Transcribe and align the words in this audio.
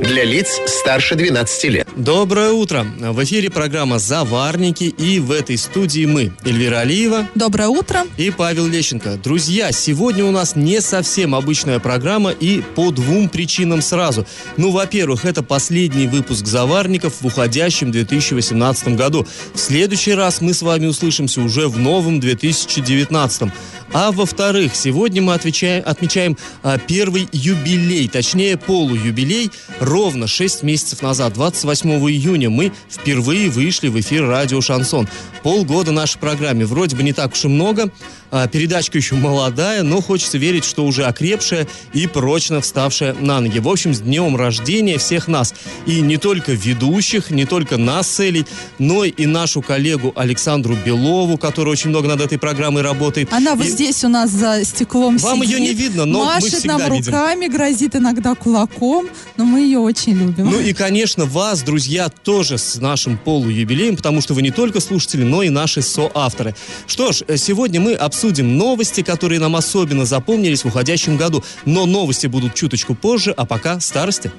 Для 0.00 0.22
лиц 0.24 0.60
старше 0.66 1.16
12 1.16 1.64
лет. 1.64 1.88
Доброе 1.96 2.52
утро. 2.52 2.86
В 2.98 3.24
эфире 3.24 3.50
программа 3.50 3.98
«Заварники» 3.98 4.84
и 4.84 5.18
в 5.18 5.32
этой 5.32 5.58
студии 5.58 6.06
мы, 6.06 6.32
Эльвира 6.44 6.78
Алиева. 6.78 7.26
Доброе 7.34 7.68
утро. 7.68 8.04
И 8.16 8.30
Павел 8.30 8.66
Лещенко. 8.66 9.16
Друзья, 9.16 9.72
сегодня 9.72 10.24
у 10.24 10.30
нас 10.30 10.54
не 10.54 10.80
совсем 10.80 11.34
обычная 11.34 11.80
программа 11.80 12.30
и 12.30 12.62
по 12.76 12.92
двум 12.92 13.28
причинам 13.28 13.82
сразу. 13.82 14.24
Ну, 14.56 14.70
во-первых, 14.70 15.24
это 15.24 15.42
последний 15.42 16.06
выпуск 16.06 16.46
«Заварников» 16.46 17.20
в 17.20 17.26
уходящем 17.26 17.90
2018 17.90 18.96
году. 18.96 19.26
В 19.52 19.58
следующий 19.58 20.12
раз 20.12 20.40
мы 20.40 20.54
с 20.54 20.62
вами 20.62 20.86
услышимся 20.86 21.40
уже 21.40 21.66
в 21.66 21.76
новом 21.76 22.20
2019. 22.20 23.50
А 23.92 24.12
во-вторых, 24.12 24.74
сегодня 24.74 25.22
мы 25.22 25.34
отвечаем, 25.34 25.82
отмечаем 25.86 26.36
а, 26.62 26.78
первый 26.78 27.28
юбилей, 27.32 28.06
точнее 28.08 28.56
полуюбилей. 28.58 29.50
Ровно 29.80 30.26
6 30.26 30.62
месяцев 30.62 31.00
назад, 31.00 31.32
28 31.32 31.90
июня, 32.10 32.50
мы 32.50 32.72
впервые 32.90 33.48
вышли 33.48 33.88
в 33.88 33.98
эфир 33.98 34.26
радио 34.26 34.60
«Шансон». 34.60 35.08
Полгода 35.42 35.92
нашей 35.92 36.18
программе. 36.18 36.66
Вроде 36.66 36.96
бы 36.96 37.02
не 37.02 37.12
так 37.12 37.32
уж 37.32 37.44
и 37.44 37.48
много. 37.48 37.90
А, 38.30 38.46
передачка 38.46 38.98
еще 38.98 39.14
молодая, 39.14 39.82
но 39.82 40.02
хочется 40.02 40.36
верить, 40.36 40.64
что 40.64 40.84
уже 40.84 41.04
окрепшая 41.04 41.66
и 41.94 42.06
прочно 42.06 42.60
вставшая 42.60 43.14
на 43.14 43.40
ноги. 43.40 43.58
В 43.58 43.68
общем, 43.68 43.94
с 43.94 44.00
днем 44.00 44.36
рождения 44.36 44.98
всех 44.98 45.28
нас. 45.28 45.54
И 45.86 46.00
не 46.02 46.18
только 46.18 46.52
ведущих, 46.52 47.30
не 47.30 47.46
только 47.46 47.78
нас 47.78 48.10
с 48.10 48.20
Элей, 48.20 48.44
но 48.78 49.04
и 49.04 49.24
нашу 49.24 49.62
коллегу 49.62 50.12
Александру 50.14 50.76
Белову, 50.84 51.38
которая 51.38 51.72
очень 51.72 51.90
много 51.90 52.08
над 52.08 52.20
этой 52.20 52.38
программой 52.38 52.82
работает. 52.82 53.32
Она 53.32 53.52
И- 53.52 53.56
здесь 53.78 54.02
у 54.02 54.08
нас 54.08 54.30
за 54.30 54.64
стеклом 54.64 55.18
Вам 55.18 55.38
сидит, 55.38 55.50
ее 55.50 55.60
не 55.60 55.72
видно, 55.72 56.04
но 56.04 56.18
мы 56.18 56.24
машет 56.24 56.54
всегда 56.54 56.78
нам 56.78 56.92
видим. 56.92 57.12
руками, 57.12 57.46
грозит 57.46 57.94
иногда 57.94 58.34
кулаком, 58.34 59.08
но 59.36 59.44
мы 59.44 59.60
ее 59.60 59.78
очень 59.78 60.14
любим. 60.14 60.50
Ну 60.50 60.58
и, 60.58 60.72
конечно, 60.72 61.26
вас, 61.26 61.62
друзья, 61.62 62.08
тоже 62.08 62.58
с 62.58 62.74
нашим 62.80 63.16
полуюбилеем, 63.16 63.94
потому 63.94 64.20
что 64.20 64.34
вы 64.34 64.42
не 64.42 64.50
только 64.50 64.80
слушатели, 64.80 65.22
но 65.22 65.44
и 65.44 65.48
наши 65.48 65.80
соавторы. 65.82 66.56
Что 66.88 67.12
ж, 67.12 67.22
э, 67.28 67.36
сегодня 67.36 67.80
мы 67.80 67.94
обсудим 67.94 68.58
новости, 68.58 69.02
которые 69.02 69.38
нам 69.38 69.54
особенно 69.54 70.04
запомнились 70.04 70.64
в 70.64 70.66
уходящем 70.66 71.16
году. 71.16 71.44
Но 71.64 71.86
новости 71.86 72.26
будут 72.26 72.54
чуточку 72.54 72.96
позже, 72.96 73.32
а 73.36 73.46
пока 73.46 73.78
старости. 73.78 74.32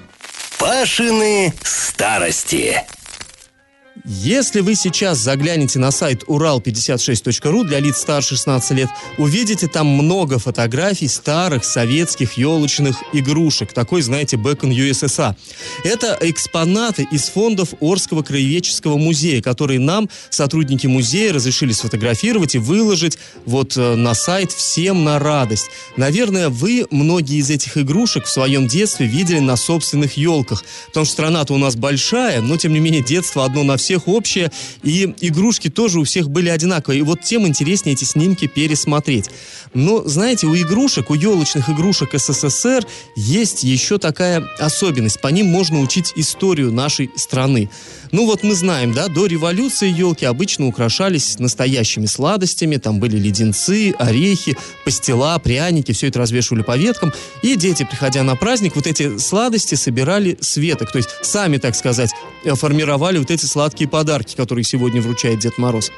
Пашины 0.60 1.54
старости. 1.64 2.84
Если 4.06 4.62
вы 4.62 4.76
сейчас 4.76 5.18
заглянете 5.18 5.78
на 5.80 5.92
сайт 5.92 6.24
урал56.ру 6.24 7.64
для 7.64 7.80
лиц 7.80 7.98
старше 7.98 8.36
16 8.36 8.72
лет, 8.72 8.90
увидите 9.18 9.68
там 9.68 9.88
много 9.88 10.40
фотографий 10.40 11.08
старых 11.08 11.66
советских 11.66 12.34
елочных 12.34 12.98
игрушек. 13.14 13.74
Такой, 13.74 14.02
знаете, 14.02 14.38
Бэкон 14.38 14.72
ЮССА. 14.72 15.36
Это 15.84 16.18
экспонаты 16.22 17.08
из 17.12 17.24
фондов 17.24 17.74
Орского 17.82 18.24
краеведческого 18.24 18.98
музея, 18.98 19.42
которые 19.42 19.80
нам, 19.80 20.10
сотрудники 20.30 20.88
музея, 20.88 21.34
разрешили 21.34 21.74
сфотографировать 21.74 22.56
и 22.56 22.60
выложить 22.60 23.18
вот 23.46 23.76
э, 23.76 23.96
на 23.96 24.14
сайт 24.14 24.52
всем 24.52 25.04
на 25.04 25.20
радость. 25.20 25.68
Наверное, 25.98 26.50
вы 26.50 26.86
многие 26.92 27.38
из 27.38 27.50
этих 27.50 27.78
игрушек 27.78 28.26
в 28.26 28.30
своем 28.30 28.68
детстве 28.68 29.08
видели 29.08 29.40
на 29.40 29.56
собственных 29.56 30.16
елках, 30.16 30.64
потому 30.88 31.06
что 31.06 31.14
страна-то 31.14 31.54
у 31.54 31.58
нас 31.58 31.76
большая, 31.76 32.42
но 32.42 32.56
тем 32.56 32.74
не 32.74 32.80
менее 32.80 33.04
детство 33.04 33.44
одно 33.44 33.64
на 33.64 33.78
всех 33.80 34.08
общее, 34.08 34.52
и 34.84 35.14
игрушки 35.22 35.70
тоже 35.70 36.00
у 36.00 36.04
всех 36.04 36.30
были 36.30 36.50
одинаковые. 36.50 37.00
И 37.00 37.04
вот 37.04 37.22
тем 37.22 37.48
интереснее 37.48 37.94
эти 37.94 38.04
снимки 38.04 38.48
пересмотреть. 38.48 39.30
Но, 39.74 40.04
знаете, 40.08 40.48
у 40.48 40.56
игрушек, 40.56 41.10
у 41.10 41.14
елочных 41.14 41.70
игрушек 41.70 42.10
СССР 42.14 42.86
есть 43.16 43.64
еще 43.64 43.98
такая 43.98 44.48
особенность. 44.58 45.22
По 45.22 45.28
ним 45.28 45.48
можно 45.48 45.80
учить 45.80 46.14
историю 46.16 46.72
нашей 46.72 47.10
страны. 47.16 47.70
Ну 48.12 48.26
вот 48.26 48.44
мы 48.44 48.56
знаем, 48.56 48.94
да, 48.94 49.08
до 49.08 49.28
революции 49.28 49.90
елки 49.90 50.26
обычно 50.26 50.68
украшались 50.68 51.38
настоящими 51.38 52.08
сладостями. 52.08 52.78
Там 52.78 53.00
были 53.00 53.18
леденцы, 53.18 53.92
орехи, 54.00 54.58
пастила, 54.84 55.38
пряники. 55.38 55.92
Все 55.92 56.08
это 56.08 56.20
развешивали 56.20 56.64
по 56.64 56.76
веткам. 56.76 57.14
И 57.44 57.56
дети, 57.56 57.88
приходя 57.90 58.24
на 58.24 58.36
праздник, 58.36 58.76
вот 58.76 58.88
эти 58.88 59.18
сладости 59.20 59.76
собирали 59.76 60.38
с 60.42 60.58
веток. 60.58 60.92
То 60.92 60.98
есть 60.98 61.10
сами, 61.22 61.58
так 61.58 61.76
сказать, 61.76 62.10
э, 62.44 62.56
формировали 62.56 63.20
вот 63.20 63.30
эти 63.30 63.46
сладкие 63.70 63.88
подарки, 63.88 64.36
которые 64.36 64.64
сегодня 64.64 65.00
вручает 65.00 65.40
Дед 65.40 65.60
Мороз. 65.60 65.92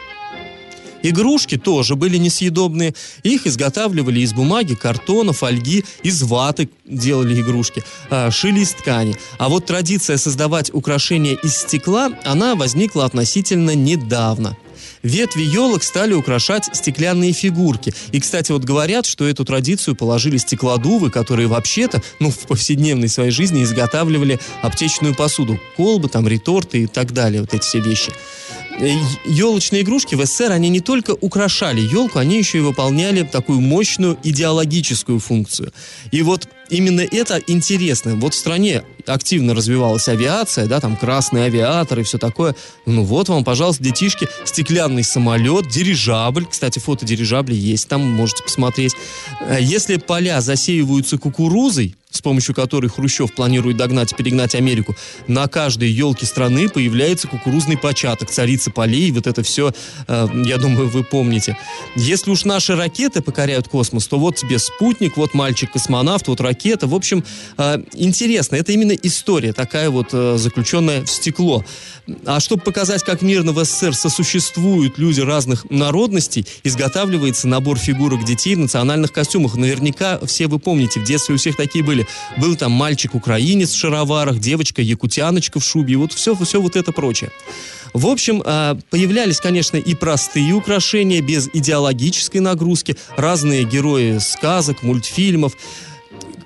Игрушки 1.03 1.57
тоже 1.57 1.95
были 1.95 2.17
несъедобные. 2.17 2.93
Их 3.23 3.47
изготавливали 3.47 4.19
из 4.19 4.33
бумаги, 4.33 4.75
картона, 4.75 5.31
фольги, 5.31 5.85
из 6.03 6.21
ваты 6.21 6.69
делали 6.85 7.41
игрушки, 7.41 7.81
а, 8.09 8.29
шили 8.29 8.59
из 8.59 8.71
ткани. 8.73 9.15
А 9.39 9.47
вот 9.47 9.65
традиция 9.65 10.17
создавать 10.17 10.69
украшения 10.73 11.35
из 11.41 11.55
стекла, 11.55 12.11
она 12.25 12.55
возникла 12.55 13.05
относительно 13.05 13.73
недавно. 13.73 14.57
Ветви 15.03 15.41
елок 15.43 15.83
стали 15.83 16.13
украшать 16.13 16.69
стеклянные 16.73 17.33
фигурки. 17.33 17.93
И, 18.11 18.19
кстати, 18.19 18.51
вот 18.51 18.63
говорят, 18.63 19.05
что 19.05 19.27
эту 19.27 19.45
традицию 19.45 19.95
положили 19.95 20.37
стеклодувы, 20.37 21.09
которые 21.09 21.47
вообще-то, 21.47 22.01
ну, 22.19 22.29
в 22.29 22.39
повседневной 22.47 23.07
своей 23.07 23.31
жизни 23.31 23.63
изготавливали 23.63 24.39
аптечную 24.61 25.15
посуду. 25.15 25.59
Колбы, 25.75 26.09
там, 26.09 26.27
реторты 26.27 26.83
и 26.83 26.87
так 26.87 27.13
далее, 27.13 27.41
вот 27.41 27.53
эти 27.53 27.63
все 27.63 27.79
вещи. 27.79 28.11
Елочные 29.25 29.83
игрушки 29.83 30.15
в 30.15 30.25
СССР, 30.25 30.51
они 30.51 30.69
не 30.69 30.79
только 30.79 31.11
украшали 31.11 31.81
елку, 31.81 32.17
они 32.17 32.39
еще 32.39 32.57
и 32.57 32.61
выполняли 32.61 33.21
такую 33.21 33.61
мощную 33.61 34.17
идеологическую 34.23 35.19
функцию. 35.19 35.71
И 36.09 36.23
вот 36.23 36.47
именно 36.69 37.01
это 37.01 37.39
интересно. 37.45 38.15
Вот 38.15 38.33
в 38.33 38.37
стране 38.37 38.83
активно 39.05 39.53
развивалась 39.53 40.07
авиация, 40.07 40.65
да, 40.65 40.79
там 40.79 40.97
красный 40.97 41.45
авиатор 41.45 41.99
и 41.99 42.03
все 42.03 42.17
такое. 42.17 42.55
Ну 42.87 43.03
вот 43.03 43.29
вам, 43.29 43.43
пожалуйста, 43.43 43.83
детишки, 43.83 44.27
стеклянный 44.45 45.03
самолет, 45.03 45.67
дирижабль. 45.67 46.47
Кстати, 46.49 46.79
фото 46.79 47.05
дирижабля 47.05 47.53
есть, 47.53 47.87
там 47.87 48.01
можете 48.01 48.41
посмотреть. 48.43 48.95
Э, 49.41 49.57
Если 49.61 49.97
поля 49.97 50.41
засеиваются 50.41 51.19
кукурузой, 51.19 51.95
с 52.11 52.21
помощью 52.21 52.53
которой 52.53 52.87
Хрущев 52.87 53.33
планирует 53.33 53.77
догнать 53.77 54.11
и 54.11 54.15
перегнать 54.15 54.55
Америку, 54.55 54.95
на 55.27 55.47
каждой 55.47 55.89
елке 55.89 56.25
страны 56.25 56.69
появляется 56.69 57.27
кукурузный 57.27 57.77
початок, 57.77 58.29
царица 58.29 58.69
полей, 58.71 59.11
вот 59.11 59.27
это 59.27 59.41
все, 59.43 59.73
э, 60.07 60.27
я 60.45 60.57
думаю, 60.57 60.89
вы 60.89 61.03
помните. 61.03 61.57
Если 61.95 62.29
уж 62.29 62.45
наши 62.45 62.75
ракеты 62.75 63.21
покоряют 63.21 63.67
космос, 63.67 64.07
то 64.07 64.19
вот 64.19 64.35
тебе 64.35 64.59
спутник, 64.59 65.17
вот 65.17 65.33
мальчик-космонавт, 65.33 66.27
вот 66.27 66.41
ракета. 66.41 66.87
В 66.87 66.93
общем, 66.93 67.23
э, 67.57 67.77
интересно, 67.93 68.57
это 68.57 68.71
именно 68.71 68.91
история 68.91 69.53
такая 69.53 69.89
вот 69.89 70.09
э, 70.11 70.37
заключенная 70.37 71.03
в 71.03 71.09
стекло. 71.09 71.63
А 72.25 72.39
чтобы 72.39 72.63
показать, 72.63 73.03
как 73.03 73.21
мирно 73.21 73.51
в 73.51 73.63
СССР 73.63 73.93
сосуществуют 73.93 74.97
люди 74.97 75.21
разных 75.21 75.69
народностей, 75.69 76.45
изготавливается 76.63 77.47
набор 77.47 77.77
фигурок 77.77 78.25
детей 78.25 78.55
в 78.55 78.59
национальных 78.59 79.11
костюмах. 79.11 79.55
Наверняка 79.55 80.19
все 80.25 80.47
вы 80.47 80.59
помните, 80.59 80.99
в 80.99 81.03
детстве 81.03 81.35
у 81.35 81.37
всех 81.37 81.55
такие 81.55 81.83
были. 81.83 82.00
Был 82.37 82.55
там 82.55 82.71
мальчик-украинец 82.71 83.71
в 83.71 83.77
шароварах, 83.77 84.39
девочка-якутяночка 84.39 85.59
в 85.59 85.63
шубе, 85.63 85.97
вот 85.97 86.13
все, 86.13 86.35
все 86.35 86.61
вот 86.61 86.75
это 86.75 86.91
прочее. 86.91 87.31
В 87.93 88.07
общем, 88.07 88.41
а, 88.45 88.77
появлялись, 88.89 89.41
конечно, 89.41 89.77
и 89.77 89.95
простые 89.95 90.53
украшения 90.53 91.21
без 91.21 91.49
идеологической 91.51 92.39
нагрузки, 92.39 92.95
разные 93.17 93.63
герои 93.63 94.19
сказок, 94.19 94.83
мультфильмов. 94.83 95.53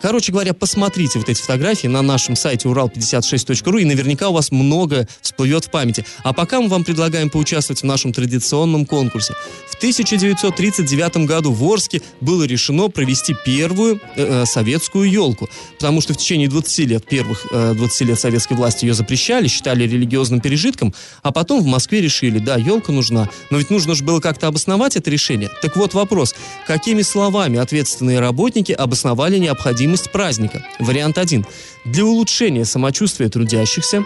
Короче 0.02 0.32
говоря, 0.32 0.54
посмотрите 0.54 1.20
вот 1.20 1.30
эти 1.30 1.42
фотографии 1.42 1.88
на 1.88 2.02
нашем 2.02 2.36
сайте 2.36 2.68
урал56.ру, 2.68 3.78
и 3.78 3.86
наверняка 3.86 4.30
у 4.30 4.34
вас 4.34 4.52
многое 4.52 5.08
всплывет 5.22 5.66
в 5.66 5.72
памяти. 5.72 6.06
А 6.24 6.34
пока 6.34 6.62
мы 6.62 6.68
вам 6.68 6.84
предлагаем 6.84 7.30
поучаствовать 7.30 7.82
в 7.82 7.86
нашем 7.86 8.14
традиционном 8.14 8.86
конкурсе. 8.86 9.34
В 9.70 9.76
1939 9.76 11.18
году 11.26 11.52
в 11.52 11.64
Орске 11.64 12.02
было 12.22 12.44
решено 12.44 12.90
провести 12.90 13.36
первую 13.46 14.00
э, 14.16 14.42
э, 14.44 14.46
советскую 14.46 15.10
елку, 15.10 15.50
потому 15.74 16.02
что 16.02 16.14
в 16.14 16.18
течение 16.18 16.48
20 16.48 16.80
лет, 16.88 17.06
первых 17.06 17.46
э, 17.52 17.74
20 17.76 18.02
лет 18.02 18.20
советской 18.20 18.54
власти 18.54 18.86
ее 18.86 18.94
запрещали, 18.94 19.48
считали 19.48 19.84
религиозным 19.84 20.40
пережитком, 20.40 20.94
а 21.24 21.32
потом 21.32 21.62
в 21.62 21.66
Москве 21.66 22.02
решили, 22.02 22.40
да, 22.40 22.56
елка 22.56 22.92
нужна, 22.92 23.30
но 23.50 23.58
ведь 23.58 23.70
нужно 23.70 23.96
же 23.96 24.04
было 24.04 24.20
как-то 24.20 24.48
обосновать 24.48 24.96
это 24.96 25.10
решение. 25.10 25.50
Так 25.62 25.76
вот 25.76 25.94
вопрос, 25.94 26.36
какими 26.68 27.02
словами 27.02 27.60
ответственные 27.60 28.20
работники 28.20 28.72
обосновали 28.72 29.38
необходимость 29.38 29.85
праздника? 30.12 30.66
Вариант 30.80 31.18
1. 31.18 31.46
Для 31.86 32.06
улучшения 32.06 32.66
самочувствия 32.66 33.30
трудящихся, 33.30 34.06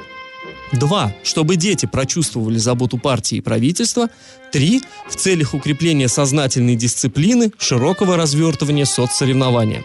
Два. 0.71 1.15
Чтобы 1.23 1.55
дети 1.55 1.87
прочувствовали 1.87 2.57
заботу 2.57 2.97
партии 2.97 3.37
и 3.37 3.41
правительства. 3.41 4.07
Три. 4.51 4.81
В 5.07 5.15
целях 5.15 5.53
укрепления 5.53 6.07
сознательной 6.07 6.75
дисциплины, 6.75 7.51
широкого 7.57 8.15
развертывания 8.17 8.85
соцсоревнования. 8.85 9.83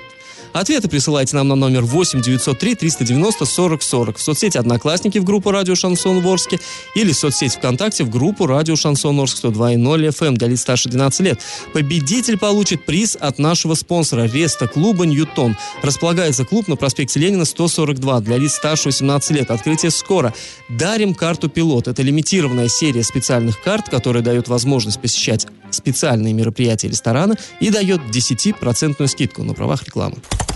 Ответы 0.55 0.87
присылайте 0.89 1.35
нам 1.35 1.49
на 1.49 1.57
номер 1.57 1.83
8 1.83 2.23
903 2.23 2.77
390 2.77 3.45
40 3.45 3.83
40 3.83 4.19
в 4.19 4.23
соцсети 4.23 4.57
«Одноклассники» 4.57 5.19
в 5.19 5.25
группу 5.25 5.51
«Радио 5.51 5.75
Шансон 5.75 6.21
Ворске» 6.21 6.61
или 6.95 7.11
в 7.11 7.17
соцсети 7.17 7.57
ВКонтакте 7.57 8.05
в 8.05 8.09
группу 8.09 8.47
«Радио 8.47 8.77
Шансон 8.77 9.19
Орск» 9.19 9.45
102.0 9.45 10.09
FM 10.11 10.35
для 10.35 10.47
лиц 10.47 10.61
старше 10.61 10.89
12 10.89 11.21
лет. 11.23 11.41
Победитель 11.73 12.39
получит 12.39 12.87
приз 12.87 13.17
от 13.21 13.41
нашего 13.41 13.75
спонсора 13.75 14.29
Реста 14.29 14.69
клуба 14.69 15.07
«Ньютон». 15.07 15.57
Располагается 15.83 16.45
клуб 16.45 16.69
на 16.69 16.77
проспекте 16.77 17.19
Ленина 17.19 17.47
142 17.47 18.21
для 18.21 18.37
лиц 18.37 18.53
старше 18.53 18.91
18 18.91 19.31
лет. 19.33 19.51
Открытие 19.51 19.91
скоро. 19.91 20.33
Дарим 20.69 21.15
карту 21.15 21.49
«Пилот». 21.49 21.89
Это 21.89 22.01
лимитированная 22.03 22.69
серия 22.69 23.03
специальных 23.03 23.61
карт, 23.61 23.89
которая 23.89 24.23
дает 24.23 24.47
возможность 24.47 25.01
посещать 25.01 25.49
специальные 25.71 26.33
мероприятия 26.33 26.87
ресторана 26.87 27.35
и 27.59 27.71
дает 27.71 28.03
10% 28.03 29.05
скидку 29.09 29.43
на 29.43 29.53
правах 29.53 29.83
рекламы. 29.83 30.19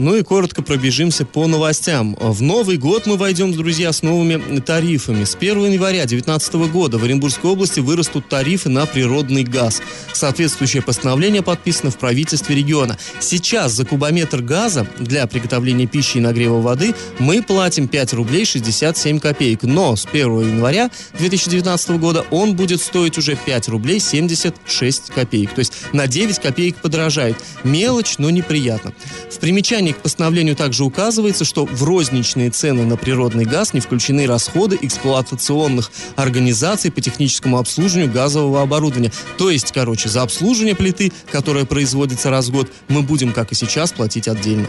Ну 0.00 0.14
и 0.14 0.22
коротко 0.22 0.62
пробежимся 0.62 1.26
по 1.26 1.48
новостям. 1.48 2.16
В 2.20 2.40
Новый 2.40 2.76
год 2.76 3.06
мы 3.06 3.16
войдем, 3.16 3.52
друзья, 3.52 3.92
с 3.92 4.02
новыми 4.02 4.60
тарифами. 4.60 5.24
С 5.24 5.34
1 5.34 5.72
января 5.72 6.06
2019 6.06 6.70
года 6.70 6.98
в 6.98 7.04
Оренбургской 7.04 7.50
области 7.50 7.80
вырастут 7.80 8.28
тарифы 8.28 8.68
на 8.68 8.86
природный 8.86 9.42
газ. 9.42 9.82
Соответствующее 10.12 10.82
постановление 10.84 11.42
подписано 11.42 11.90
в 11.90 11.98
правительстве 11.98 12.54
региона. 12.54 12.96
Сейчас 13.18 13.72
за 13.72 13.84
кубометр 13.84 14.40
газа 14.40 14.86
для 15.00 15.26
приготовления 15.26 15.88
пищи 15.88 16.18
и 16.18 16.20
нагрева 16.20 16.60
воды 16.60 16.94
мы 17.18 17.42
платим 17.42 17.88
5 17.88 18.12
рублей 18.12 18.44
67 18.44 19.18
копеек. 19.18 19.64
Но 19.64 19.96
с 19.96 20.06
1 20.06 20.42
января 20.42 20.92
2019 21.18 21.90
года 21.98 22.24
он 22.30 22.54
будет 22.54 22.80
стоить 22.80 23.18
уже 23.18 23.34
5 23.34 23.68
рублей 23.70 23.98
76 23.98 25.10
копеек. 25.10 25.54
То 25.54 25.58
есть 25.58 25.72
на 25.92 26.06
9 26.06 26.38
копеек 26.38 26.76
подорожает. 26.76 27.36
Мелочь, 27.64 28.18
но 28.18 28.30
неприятно. 28.30 28.92
В 29.28 29.40
примечании 29.40 29.87
к 29.92 30.02
постановлению 30.02 30.56
также 30.56 30.84
указывается, 30.84 31.44
что 31.44 31.64
в 31.64 31.82
розничные 31.84 32.50
цены 32.50 32.84
на 32.84 32.96
природный 32.96 33.44
газ 33.44 33.74
не 33.74 33.80
включены 33.80 34.26
расходы 34.26 34.78
эксплуатационных 34.80 35.90
организаций 36.16 36.90
по 36.90 37.00
техническому 37.00 37.58
обслуживанию 37.58 38.12
газового 38.12 38.62
оборудования. 38.62 39.12
То 39.36 39.50
есть, 39.50 39.72
короче, 39.72 40.08
за 40.08 40.22
обслуживание 40.22 40.74
плиты, 40.74 41.12
которая 41.30 41.64
производится 41.64 42.30
раз 42.30 42.48
в 42.48 42.52
год, 42.52 42.70
мы 42.88 43.02
будем, 43.02 43.32
как 43.32 43.52
и 43.52 43.54
сейчас, 43.54 43.92
платить 43.92 44.28
отдельно. 44.28 44.66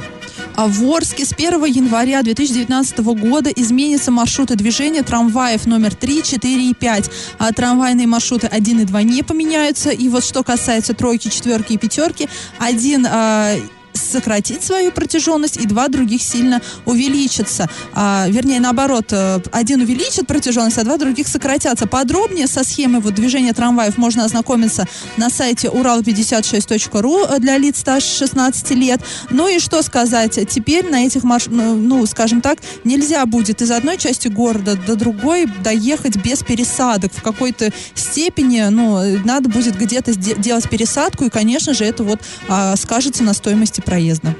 А 0.55 0.67
в 0.67 0.83
Орске 0.91 1.25
с 1.25 1.31
1 1.31 1.63
января 1.65 2.21
2019 2.21 2.99
года 2.99 3.49
изменятся 3.49 4.11
маршруты 4.11 4.55
движения 4.55 5.03
трамваев 5.03 5.65
номер 5.65 5.95
3, 5.95 6.23
4 6.23 6.69
и 6.69 6.73
5. 6.73 7.11
А 7.37 7.53
трамвайные 7.53 8.07
маршруты 8.07 8.47
1 8.47 8.81
и 8.81 8.85
2 8.85 9.03
не 9.03 9.23
поменяются. 9.23 9.91
И 9.91 10.09
вот 10.09 10.25
что 10.25 10.43
касается 10.43 10.93
тройки, 10.93 11.29
четверки 11.29 11.73
и 11.73 11.77
пятерки, 11.77 12.27
один 12.57 13.07
а, 13.09 13.55
сократит 13.99 14.63
свою 14.63 14.91
протяженность, 14.91 15.57
и 15.57 15.65
два 15.65 15.87
других 15.87 16.21
сильно 16.21 16.61
увеличатся. 16.85 17.69
А, 17.93 18.25
вернее, 18.29 18.59
наоборот, 18.59 19.07
э, 19.11 19.39
один 19.51 19.81
увеличит 19.81 20.27
протяженность, 20.27 20.77
а 20.77 20.83
два 20.83 20.97
других 20.97 21.27
сократятся. 21.27 21.87
Подробнее 21.87 22.47
со 22.47 22.63
схемой 22.63 23.01
вот, 23.01 23.13
движения 23.13 23.53
трамваев 23.53 23.97
можно 23.97 24.25
ознакомиться 24.25 24.87
на 25.17 25.29
сайте 25.29 25.67
урал56.ру 25.67 27.39
для 27.39 27.57
лиц 27.57 27.79
старше 27.79 28.17
16 28.17 28.71
лет. 28.71 29.01
Ну 29.29 29.47
и 29.47 29.59
что 29.59 29.81
сказать, 29.81 30.39
теперь 30.49 30.89
на 30.89 31.05
этих 31.05 31.23
марш... 31.23 31.47
ну, 31.47 31.75
ну, 31.75 32.05
скажем 32.05 32.41
так, 32.41 32.59
нельзя 32.83 33.25
будет 33.25 33.61
из 33.61 33.71
одной 33.71 33.97
части 33.97 34.27
города 34.27 34.75
до 34.75 34.95
другой 34.95 35.45
доехать 35.63 36.17
без 36.17 36.39
пересадок. 36.43 37.11
В 37.13 37.21
какой-то 37.21 37.71
степени, 37.95 38.61
ну, 38.69 39.19
надо 39.25 39.49
будет 39.49 39.77
где-то 39.77 40.15
делать 40.15 40.69
пересадку, 40.69 41.25
и, 41.25 41.29
конечно 41.29 41.73
же, 41.73 41.85
это 41.85 42.03
вот 42.03 42.19
а, 42.47 42.75
скажется 42.75 43.23
на 43.23 43.33
стоимости 43.33 43.81
проезда. 43.89 44.35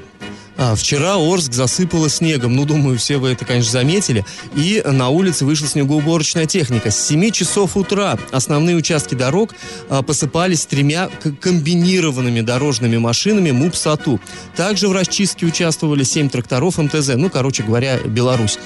А, 0.62 0.74
вчера 0.74 1.16
Орск 1.16 1.54
засыпало 1.54 2.10
снегом. 2.10 2.54
Ну, 2.54 2.66
думаю, 2.66 2.98
все 2.98 3.16
вы 3.16 3.30
это, 3.30 3.46
конечно, 3.46 3.72
заметили. 3.72 4.26
И 4.54 4.82
на 4.84 5.08
улице 5.08 5.46
вышла 5.46 5.66
снегоуборочная 5.66 6.44
техника. 6.44 6.90
С 6.90 7.06
7 7.06 7.30
часов 7.30 7.78
утра 7.78 8.18
основные 8.30 8.76
участки 8.76 9.14
дорог 9.14 9.54
а, 9.88 10.02
посыпались 10.02 10.66
тремя 10.66 11.08
комбинированными 11.40 12.42
дорожными 12.42 12.98
машинами 12.98 13.52
МУП-САТУ. 13.52 14.20
Также 14.54 14.88
в 14.88 14.92
расчистке 14.92 15.46
участвовали 15.46 16.02
7 16.02 16.28
тракторов 16.28 16.76
МТЗ. 16.76 17.12
Ну, 17.16 17.30
короче 17.30 17.62
говоря, 17.62 17.96
Беларусь. 17.96 18.58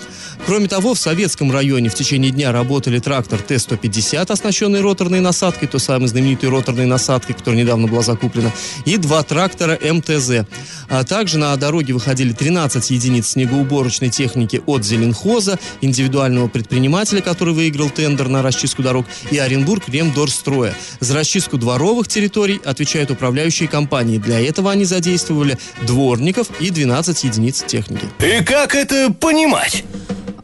Кроме 0.46 0.66
того, 0.66 0.94
в 0.94 0.98
Советском 0.98 1.52
районе 1.52 1.88
в 1.88 1.94
течение 1.94 2.30
дня 2.30 2.52
работали 2.52 2.98
трактор 2.98 3.40
Т-150, 3.40 4.30
оснащенный 4.30 4.80
роторной 4.80 5.20
насадкой, 5.20 5.68
той 5.68 5.80
самой 5.80 6.08
знаменитой 6.08 6.50
роторной 6.50 6.86
насадкой, 6.86 7.34
которая 7.36 7.62
недавно 7.62 7.86
была 7.86 8.02
закуплена, 8.02 8.50
и 8.84 8.96
два 8.96 9.22
трактора 9.22 9.78
МТЗ. 9.80 10.46
А 10.88 11.04
также 11.04 11.38
на 11.38 11.56
дороге 11.56 11.83
выходили 11.92 12.32
13 12.32 12.90
единиц 12.90 13.28
снегоуборочной 13.28 14.10
техники 14.10 14.62
от 14.66 14.84
Зеленхоза, 14.84 15.58
индивидуального 15.80 16.48
предпринимателя, 16.48 17.20
который 17.20 17.54
выиграл 17.54 17.90
тендер 17.90 18.28
на 18.28 18.42
расчистку 18.42 18.82
дорог, 18.82 19.06
и 19.30 19.38
Оренбург 19.38 19.88
Ремдорстроя. 19.88 20.74
За 21.00 21.14
расчистку 21.14 21.58
дворовых 21.58 22.08
территорий 22.08 22.60
отвечают 22.64 23.10
управляющие 23.10 23.68
компании. 23.68 24.18
Для 24.18 24.40
этого 24.40 24.70
они 24.70 24.84
задействовали 24.84 25.58
дворников 25.82 26.48
и 26.60 26.70
12 26.70 27.24
единиц 27.24 27.64
техники. 27.66 28.06
И 28.20 28.42
как 28.44 28.74
это 28.74 29.12
понимать? 29.12 29.84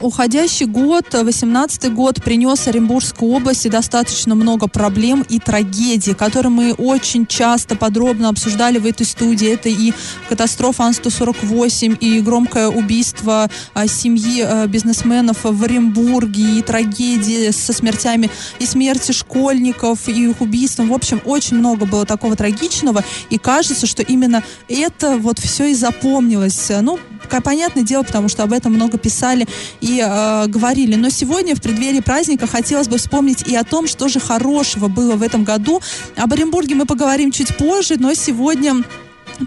Уходящий 0.00 0.67
год, 0.67 1.06
18 1.12 1.93
год, 1.93 2.23
принес 2.23 2.67
Оренбургской 2.67 3.29
области 3.29 3.69
достаточно 3.69 4.35
много 4.35 4.67
проблем 4.67 5.25
и 5.29 5.38
трагедий, 5.38 6.14
которые 6.14 6.50
мы 6.50 6.73
очень 6.73 7.26
часто 7.26 7.76
подробно 7.76 8.29
обсуждали 8.29 8.79
в 8.79 8.87
этой 8.87 9.06
студии. 9.06 9.52
Это 9.52 9.69
и 9.69 9.93
катастрофа 10.29 10.85
Ан-148, 10.85 11.99
и 11.99 12.20
громкое 12.20 12.69
убийство 12.69 13.49
а, 13.75 13.87
семьи 13.87 14.43
а, 14.43 14.67
бизнесменов 14.67 15.44
в 15.44 15.62
Оренбурге, 15.62 16.58
и 16.58 16.62
трагедии 16.62 17.50
со 17.50 17.73
смертями, 17.73 18.31
и 18.58 18.67
смерти 18.67 19.12
школьников, 19.12 20.08
и 20.08 20.31
их 20.31 20.41
убийством. 20.41 20.88
В 20.88 20.94
общем, 20.94 21.20
очень 21.25 21.58
много 21.58 21.87
было 21.87 22.06
такого 22.06 22.37
трагичного, 22.37 23.05
и 23.29 23.38
кажется, 23.38 23.87
что 23.87 24.03
именно 24.03 24.43
это 24.69 25.17
вот 25.17 25.38
все 25.38 25.67
и 25.67 25.75
запомнилось. 25.75 26.70
Ну, 26.81 26.99
понятное 27.41 27.85
дело, 27.85 28.03
потому 28.03 28.29
что 28.29 28.43
об 28.43 28.53
этом 28.53 28.75
много 28.75 28.99
писали 28.99 29.47
и 29.81 30.03
э, 30.05 30.47
говорили. 30.49 30.97
Но 30.97 31.11
сегодня, 31.11 31.55
в 31.55 31.62
преддверии 31.62 32.00
праздника, 32.00 32.47
хотелось 32.47 32.88
бы 32.88 32.99
вспомнить 32.99 33.47
и 33.47 33.55
о 33.55 33.62
том, 33.62 33.87
что 33.87 34.09
же 34.09 34.19
хорошего 34.19 34.88
было 34.88 35.15
в 35.15 35.23
этом 35.23 35.44
году. 35.44 35.81
Об 36.17 36.32
Оренбурге 36.32 36.75
мы 36.75 36.87
поговорим 36.87 37.31
чуть 37.31 37.56
позже, 37.56 37.97
но 37.99 38.15
сегодня 38.15 38.82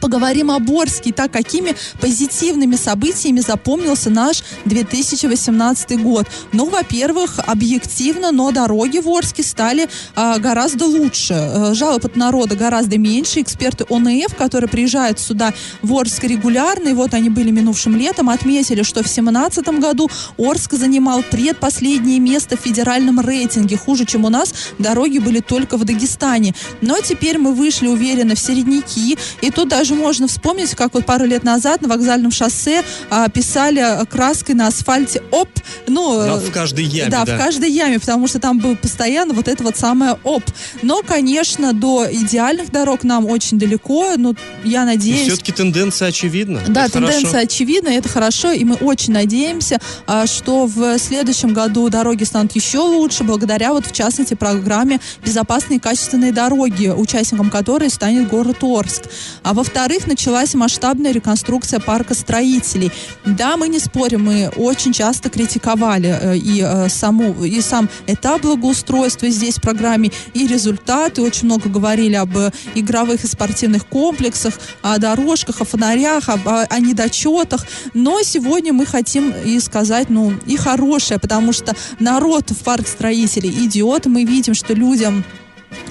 Поговорим 0.01 0.51
о 0.51 0.59
Борске. 0.59 1.11
Так, 1.11 1.31
какими 1.31 1.75
позитивными 1.99 2.75
событиями 2.75 3.39
запомнился 3.39 4.09
наш 4.09 4.43
2018 4.65 6.01
год? 6.01 6.27
Ну, 6.51 6.69
во-первых, 6.69 7.39
объективно, 7.45 8.31
но 8.31 8.51
дороги 8.51 8.99
в 8.99 9.07
Орске 9.09 9.43
стали 9.43 9.89
а, 10.15 10.39
гораздо 10.39 10.85
лучше. 10.85 11.33
А, 11.33 11.73
жалоб 11.73 12.05
от 12.05 12.15
народа 12.15 12.55
гораздо 12.55 12.97
меньше. 12.97 13.41
Эксперты 13.41 13.85
ОНФ, 13.89 14.35
которые 14.35 14.69
приезжают 14.69 15.19
сюда 15.19 15.53
в 15.81 15.93
Орск 15.93 16.23
регулярно, 16.23 16.89
и 16.89 16.93
вот 16.93 17.13
они 17.13 17.29
были 17.29 17.51
минувшим 17.51 17.95
летом, 17.95 18.29
отметили, 18.29 18.83
что 18.83 19.01
в 19.01 19.03
2017 19.03 19.67
году 19.79 20.09
Орск 20.37 20.73
занимал 20.73 21.23
предпоследнее 21.23 22.19
место 22.19 22.57
в 22.57 22.61
федеральном 22.61 23.19
рейтинге. 23.19 23.77
Хуже, 23.77 24.05
чем 24.05 24.25
у 24.25 24.29
нас, 24.29 24.53
дороги 24.79 25.19
были 25.19 25.39
только 25.39 25.77
в 25.77 25.83
Дагестане. 25.83 26.55
Но 26.81 26.97
теперь 26.99 27.37
мы 27.37 27.53
вышли 27.53 27.87
уверенно 27.87 28.35
в 28.35 28.39
середняки, 28.39 29.17
и 29.41 29.51
тут 29.51 29.69
даже 29.69 29.82
даже 29.83 29.95
можно 29.95 30.29
вспомнить, 30.29 30.73
как 30.75 30.93
вот 30.93 31.05
пару 31.05 31.25
лет 31.25 31.43
назад 31.43 31.81
на 31.81 31.89
вокзальном 31.89 32.31
шоссе 32.31 32.83
а, 33.09 33.27
писали 33.27 34.05
краской 34.05 34.55
на 34.55 34.67
асфальте 34.67 35.21
«Оп». 35.29 35.49
Ну, 35.87 36.15
да, 36.15 36.37
в 36.37 36.51
каждой 36.51 36.85
яме. 36.85 37.11
Да, 37.11 37.25
да, 37.25 37.35
в 37.35 37.37
каждой 37.37 37.69
яме, 37.69 37.99
потому 37.99 38.29
что 38.29 38.39
там 38.39 38.59
был 38.59 38.77
постоянно 38.77 39.33
вот 39.33 39.49
это 39.49 39.61
вот 39.61 39.75
самое 39.75 40.17
«Оп». 40.23 40.41
Но, 40.83 41.01
конечно, 41.01 41.73
до 41.73 42.07
идеальных 42.09 42.71
дорог 42.71 43.03
нам 43.03 43.25
очень 43.25 43.59
далеко, 43.59 44.13
но 44.15 44.35
я 44.63 44.85
надеюсь... 44.85 45.27
все-таки 45.27 45.51
тенденция 45.51 46.07
очевидна. 46.07 46.61
Да, 46.69 46.85
это 46.85 46.93
тенденция 46.93 47.27
хорошо. 47.27 47.45
очевидна, 47.45 47.89
это 47.89 48.07
хорошо, 48.07 48.53
и 48.53 48.63
мы 48.63 48.75
очень 48.75 49.11
надеемся, 49.11 49.79
а, 50.07 50.27
что 50.27 50.65
в 50.65 50.97
следующем 50.97 51.53
году 51.53 51.89
дороги 51.89 52.23
станут 52.23 52.55
еще 52.55 52.77
лучше, 52.77 53.25
благодаря 53.25 53.73
вот, 53.73 53.85
в 53.85 53.91
частности, 53.91 54.33
программе 54.33 55.01
«Безопасные 55.25 55.75
и 55.75 55.81
качественные 55.81 56.31
дороги», 56.31 56.87
участником 56.87 57.49
которой 57.49 57.89
станет 57.89 58.29
город 58.29 58.63
Орск. 58.63 59.03
А 59.43 59.53
во 59.53 59.65
во-вторых, 59.73 60.05
началась 60.05 60.53
масштабная 60.53 61.11
реконструкция 61.11 61.79
парка 61.79 62.13
строителей. 62.13 62.91
Да, 63.25 63.57
мы 63.57 63.67
не 63.69 63.79
спорим, 63.79 64.25
мы 64.25 64.51
очень 64.55 64.93
часто 64.93 65.31
критиковали 65.31 66.15
э, 66.21 66.37
и, 66.37 66.61
э, 66.61 66.89
саму, 66.89 67.43
и 67.43 67.59
сам 67.59 67.89
этап 68.05 68.43
благоустройства 68.43 69.27
здесь 69.29 69.55
в 69.57 69.61
программе, 69.61 70.11
и 70.35 70.45
результаты. 70.45 71.23
Очень 71.23 71.45
много 71.45 71.69
говорили 71.69 72.13
об 72.13 72.37
э, 72.37 72.51
игровых 72.75 73.23
и 73.23 73.27
спортивных 73.27 73.87
комплексах, 73.87 74.53
о 74.83 74.99
дорожках, 74.99 75.59
о 75.61 75.65
фонарях, 75.65 76.29
об, 76.29 76.47
о, 76.47 76.65
о 76.69 76.79
недочетах. 76.79 77.65
Но 77.95 78.21
сегодня 78.21 78.73
мы 78.73 78.85
хотим 78.85 79.33
и 79.43 79.59
сказать, 79.59 80.11
ну, 80.11 80.33
и 80.45 80.55
хорошее, 80.55 81.19
потому 81.19 81.51
что 81.51 81.75
народ 81.99 82.51
в 82.51 82.63
парк 82.63 82.87
строителей 82.87 83.49
идет. 83.65 84.05
Мы 84.05 84.23
видим, 84.23 84.53
что 84.53 84.75
людям 84.75 85.23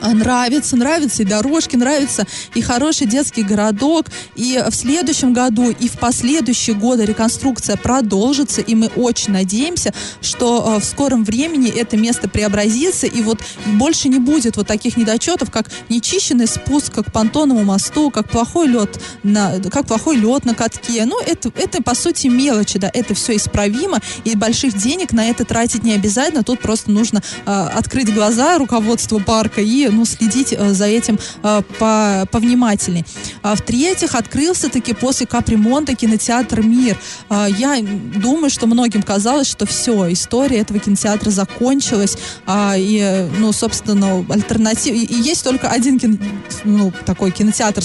Нравится, 0.02 0.76
нравится 0.76 1.22
и 1.22 1.26
дорожки, 1.26 1.76
нравится 1.76 2.26
и 2.54 2.60
хороший 2.60 3.06
детский 3.06 3.42
городок. 3.42 4.06
И 4.34 4.62
в 4.68 4.74
следующем 4.74 5.32
году, 5.32 5.70
и 5.70 5.88
в 5.88 5.98
последующие 5.98 6.74
годы 6.74 7.04
реконструкция 7.04 7.76
продолжится. 7.76 8.60
И 8.60 8.74
мы 8.74 8.88
очень 8.96 9.32
надеемся, 9.32 9.94
что 10.20 10.74
э, 10.76 10.80
в 10.80 10.84
скором 10.84 11.24
времени 11.24 11.70
это 11.70 11.96
место 11.96 12.28
преобразится. 12.28 13.06
И 13.06 13.22
вот 13.22 13.40
больше 13.66 14.08
не 14.08 14.18
будет 14.18 14.56
вот 14.56 14.66
таких 14.66 14.96
недочетов, 14.96 15.50
как 15.50 15.70
нечищенный 15.88 16.46
спуск 16.46 16.92
к 16.92 17.12
понтонному 17.12 17.64
мосту, 17.64 18.10
как 18.10 18.28
плохой 18.28 18.68
лед 18.68 19.00
на, 19.22 19.60
как 19.70 19.86
плохой 19.86 20.16
лед 20.16 20.44
на 20.44 20.54
катке. 20.54 21.04
Ну, 21.04 21.20
это, 21.20 21.52
это 21.54 21.82
по 21.82 21.94
сути 21.94 22.26
мелочи, 22.26 22.78
да, 22.78 22.90
это 22.92 23.14
все 23.14 23.36
исправимо. 23.36 24.00
И 24.24 24.34
больших 24.36 24.76
денег 24.76 25.12
на 25.12 25.28
это 25.28 25.44
тратить 25.44 25.84
не 25.84 25.92
обязательно. 25.92 26.42
Тут 26.42 26.60
просто 26.60 26.90
нужно 26.90 27.22
э, 27.46 27.50
открыть 27.50 28.12
глаза 28.12 28.58
руководству 28.58 29.20
парка 29.20 29.60
и 29.60 29.88
ну, 29.92 30.04
следить 30.04 30.52
э, 30.52 30.72
за 30.72 30.86
этим 30.86 31.18
э, 31.42 31.62
по, 31.78 32.26
повнимательней. 32.30 33.04
А 33.42 33.54
в-третьих, 33.54 34.14
открылся 34.14 34.68
таки 34.68 34.92
после 34.92 35.26
капремонта 35.26 35.94
кинотеатр 35.94 36.62
«Мир». 36.62 36.98
А, 37.28 37.46
я 37.46 37.78
думаю, 37.82 38.50
что 38.50 38.66
многим 38.66 39.02
казалось, 39.02 39.46
что 39.48 39.66
все, 39.66 40.12
история 40.12 40.58
этого 40.58 40.78
кинотеатра 40.78 41.30
закончилась. 41.30 42.16
А, 42.46 42.74
и, 42.76 43.28
ну, 43.38 43.52
собственно, 43.52 44.24
альтернатив... 44.28 44.94
И, 44.94 45.14
есть 45.14 45.44
только 45.44 45.68
один 45.68 45.98
кино... 45.98 46.16
ну, 46.64 46.92
такой 47.04 47.30
кинотеатр, 47.30 47.82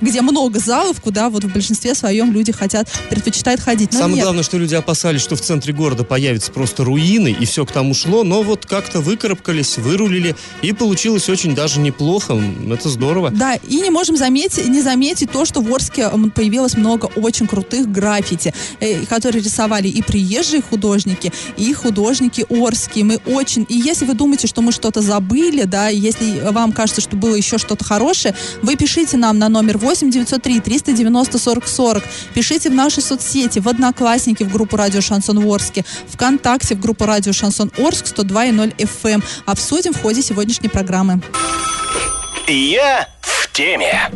где 0.00 0.22
много 0.22 0.58
залов, 0.58 1.00
куда 1.00 1.28
вот 1.28 1.44
в 1.44 1.52
большинстве 1.52 1.94
своем 1.94 2.32
люди 2.32 2.52
хотят, 2.52 2.88
предпочитают 3.08 3.60
ходить. 3.60 3.92
Но 3.92 3.98
Самое 3.98 4.16
нет. 4.16 4.24
главное, 4.24 4.44
что 4.44 4.58
люди 4.58 4.74
опасались, 4.74 5.20
что 5.20 5.36
в 5.36 5.40
центре 5.40 5.72
города 5.72 6.04
появятся 6.04 6.52
просто 6.52 6.84
руины, 6.84 7.36
и 7.38 7.44
все 7.44 7.66
к 7.66 7.72
тому 7.72 7.94
шло, 7.94 8.24
но 8.24 8.42
вот 8.42 8.66
как-то 8.66 9.00
выкарабкались, 9.00 9.78
вырулили, 9.78 10.36
и 10.62 10.72
получилось 10.72 11.28
очень 11.28 11.49
даже 11.54 11.80
неплохо. 11.80 12.40
Это 12.70 12.88
здорово. 12.88 13.30
Да, 13.30 13.54
и 13.54 13.80
не 13.80 13.90
можем 13.90 14.16
заметить, 14.16 14.68
не 14.68 14.82
заметить 14.82 15.30
то, 15.30 15.44
что 15.44 15.60
в 15.60 15.74
Орске 15.74 16.10
появилось 16.34 16.76
много 16.76 17.06
очень 17.16 17.46
крутых 17.46 17.90
граффити, 17.90 18.52
э, 18.80 19.04
которые 19.06 19.42
рисовали 19.42 19.88
и 19.88 20.02
приезжие 20.02 20.62
художники, 20.62 21.32
и 21.56 21.72
художники 21.72 22.44
орские. 22.48 23.04
Мы 23.04 23.20
очень... 23.26 23.66
И 23.68 23.76
если 23.76 24.04
вы 24.04 24.14
думаете, 24.14 24.46
что 24.46 24.62
мы 24.62 24.72
что-то 24.72 25.00
забыли, 25.00 25.64
да, 25.64 25.88
если 25.88 26.40
вам 26.50 26.72
кажется, 26.72 27.00
что 27.00 27.16
было 27.16 27.34
еще 27.34 27.58
что-то 27.58 27.84
хорошее, 27.84 28.34
вы 28.62 28.76
пишите 28.76 29.16
нам 29.16 29.38
на 29.38 29.48
номер 29.48 29.78
8 29.78 30.10
903 30.10 30.60
390 30.60 31.38
40 31.38 31.66
40. 31.66 32.02
Пишите 32.34 32.70
в 32.70 32.74
наши 32.74 33.00
соцсети, 33.00 33.58
в 33.58 33.68
Одноклассники, 33.68 34.42
в 34.42 34.52
группу 34.52 34.76
Радио 34.76 35.00
Шансон 35.00 35.40
в 35.40 35.52
Орске, 35.52 35.84
ВКонтакте, 36.08 36.74
в 36.74 36.80
группу 36.80 37.04
Радио 37.04 37.32
Шансон 37.32 37.70
Орск 37.78 38.06
102.0 38.06 38.76
FM. 38.76 39.22
Обсудим 39.46 39.92
в 39.92 40.00
ходе 40.00 40.22
сегодняшней 40.22 40.68
программы. 40.68 41.20
Я 42.48 43.08
в 43.20 43.52
теме. 43.52 44.10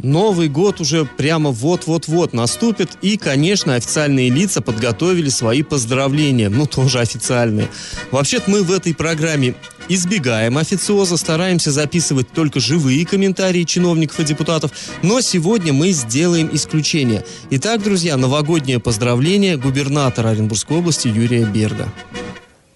Новый 0.00 0.48
год 0.48 0.80
уже 0.80 1.04
прямо 1.04 1.50
вот-вот-вот 1.50 2.32
наступит, 2.32 2.90
и, 3.02 3.16
конечно, 3.16 3.74
официальные 3.74 4.30
лица 4.30 4.60
подготовили 4.62 5.28
свои 5.28 5.62
поздравления, 5.62 6.48
ну, 6.48 6.66
тоже 6.66 7.00
официальные. 7.00 7.68
Вообще-то 8.12 8.50
мы 8.50 8.62
в 8.62 8.72
этой 8.72 8.94
программе 8.94 9.54
избегаем 9.88 10.56
официоза, 10.56 11.16
стараемся 11.16 11.72
записывать 11.72 12.30
только 12.30 12.60
живые 12.60 13.04
комментарии 13.06 13.64
чиновников 13.64 14.20
и 14.20 14.24
депутатов, 14.24 14.70
но 15.02 15.20
сегодня 15.20 15.72
мы 15.72 15.90
сделаем 15.90 16.48
исключение. 16.52 17.24
Итак, 17.50 17.82
друзья, 17.82 18.16
новогоднее 18.16 18.78
поздравление 18.78 19.56
губернатора 19.56 20.28
Оренбургской 20.28 20.78
области 20.78 21.08
Юрия 21.08 21.44
Берга. 21.44 21.88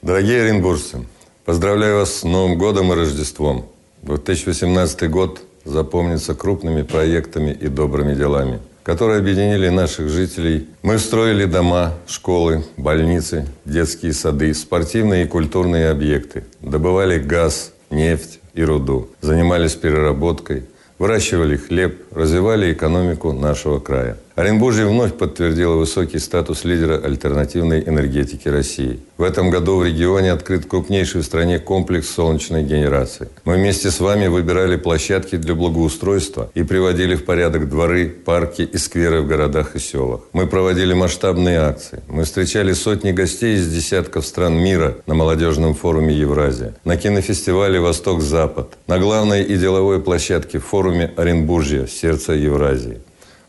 Дорогие 0.02 0.42
оренбуржцы, 0.42 1.06
поздравляю 1.44 1.98
вас 1.98 2.18
с 2.18 2.22
Новым 2.24 2.58
годом 2.58 2.92
и 2.92 2.96
Рождеством. 2.96 3.71
2018 4.02 5.08
год 5.08 5.42
запомнится 5.64 6.34
крупными 6.34 6.82
проектами 6.82 7.52
и 7.52 7.68
добрыми 7.68 8.14
делами, 8.14 8.60
которые 8.82 9.20
объединили 9.20 9.68
наших 9.68 10.08
жителей. 10.08 10.68
Мы 10.82 10.98
строили 10.98 11.44
дома, 11.44 11.94
школы, 12.06 12.64
больницы, 12.76 13.46
детские 13.64 14.12
сады, 14.12 14.52
спортивные 14.54 15.24
и 15.24 15.28
культурные 15.28 15.88
объекты, 15.88 16.44
добывали 16.60 17.20
газ, 17.20 17.72
нефть 17.90 18.40
и 18.54 18.64
руду, 18.64 19.08
занимались 19.20 19.76
переработкой, 19.76 20.64
выращивали 20.98 21.56
хлеб, 21.56 22.01
развивали 22.14 22.72
экономику 22.72 23.32
нашего 23.32 23.78
края. 23.78 24.16
Оренбуржье 24.34 24.86
вновь 24.86 25.12
подтвердило 25.14 25.74
высокий 25.76 26.18
статус 26.18 26.64
лидера 26.64 26.96
альтернативной 26.96 27.82
энергетики 27.86 28.48
России. 28.48 29.00
В 29.18 29.24
этом 29.24 29.50
году 29.50 29.76
в 29.76 29.84
регионе 29.84 30.32
открыт 30.32 30.64
крупнейший 30.64 31.20
в 31.20 31.24
стране 31.24 31.58
комплекс 31.58 32.08
солнечной 32.08 32.62
генерации. 32.62 33.28
Мы 33.44 33.56
вместе 33.56 33.90
с 33.90 34.00
вами 34.00 34.28
выбирали 34.28 34.76
площадки 34.76 35.36
для 35.36 35.54
благоустройства 35.54 36.50
и 36.54 36.62
приводили 36.62 37.14
в 37.14 37.26
порядок 37.26 37.68
дворы, 37.68 38.08
парки 38.08 38.62
и 38.62 38.78
скверы 38.78 39.20
в 39.20 39.26
городах 39.26 39.76
и 39.76 39.78
селах. 39.78 40.22
Мы 40.32 40.46
проводили 40.46 40.94
масштабные 40.94 41.58
акции. 41.58 42.00
Мы 42.08 42.24
встречали 42.24 42.72
сотни 42.72 43.12
гостей 43.12 43.56
из 43.56 43.68
десятков 43.68 44.26
стран 44.26 44.54
мира 44.54 44.96
на 45.06 45.14
молодежном 45.14 45.74
форуме 45.74 46.14
Евразия, 46.14 46.74
на 46.84 46.96
кинофестивале 46.96 47.80
«Восток-Запад», 47.80 48.78
на 48.86 48.98
главной 48.98 49.42
и 49.42 49.56
деловой 49.56 50.00
площадке 50.00 50.58
форуме 50.58 51.12
Оренбуржья, 51.16 51.86
сердце 52.02 52.32
Евразии. 52.32 52.98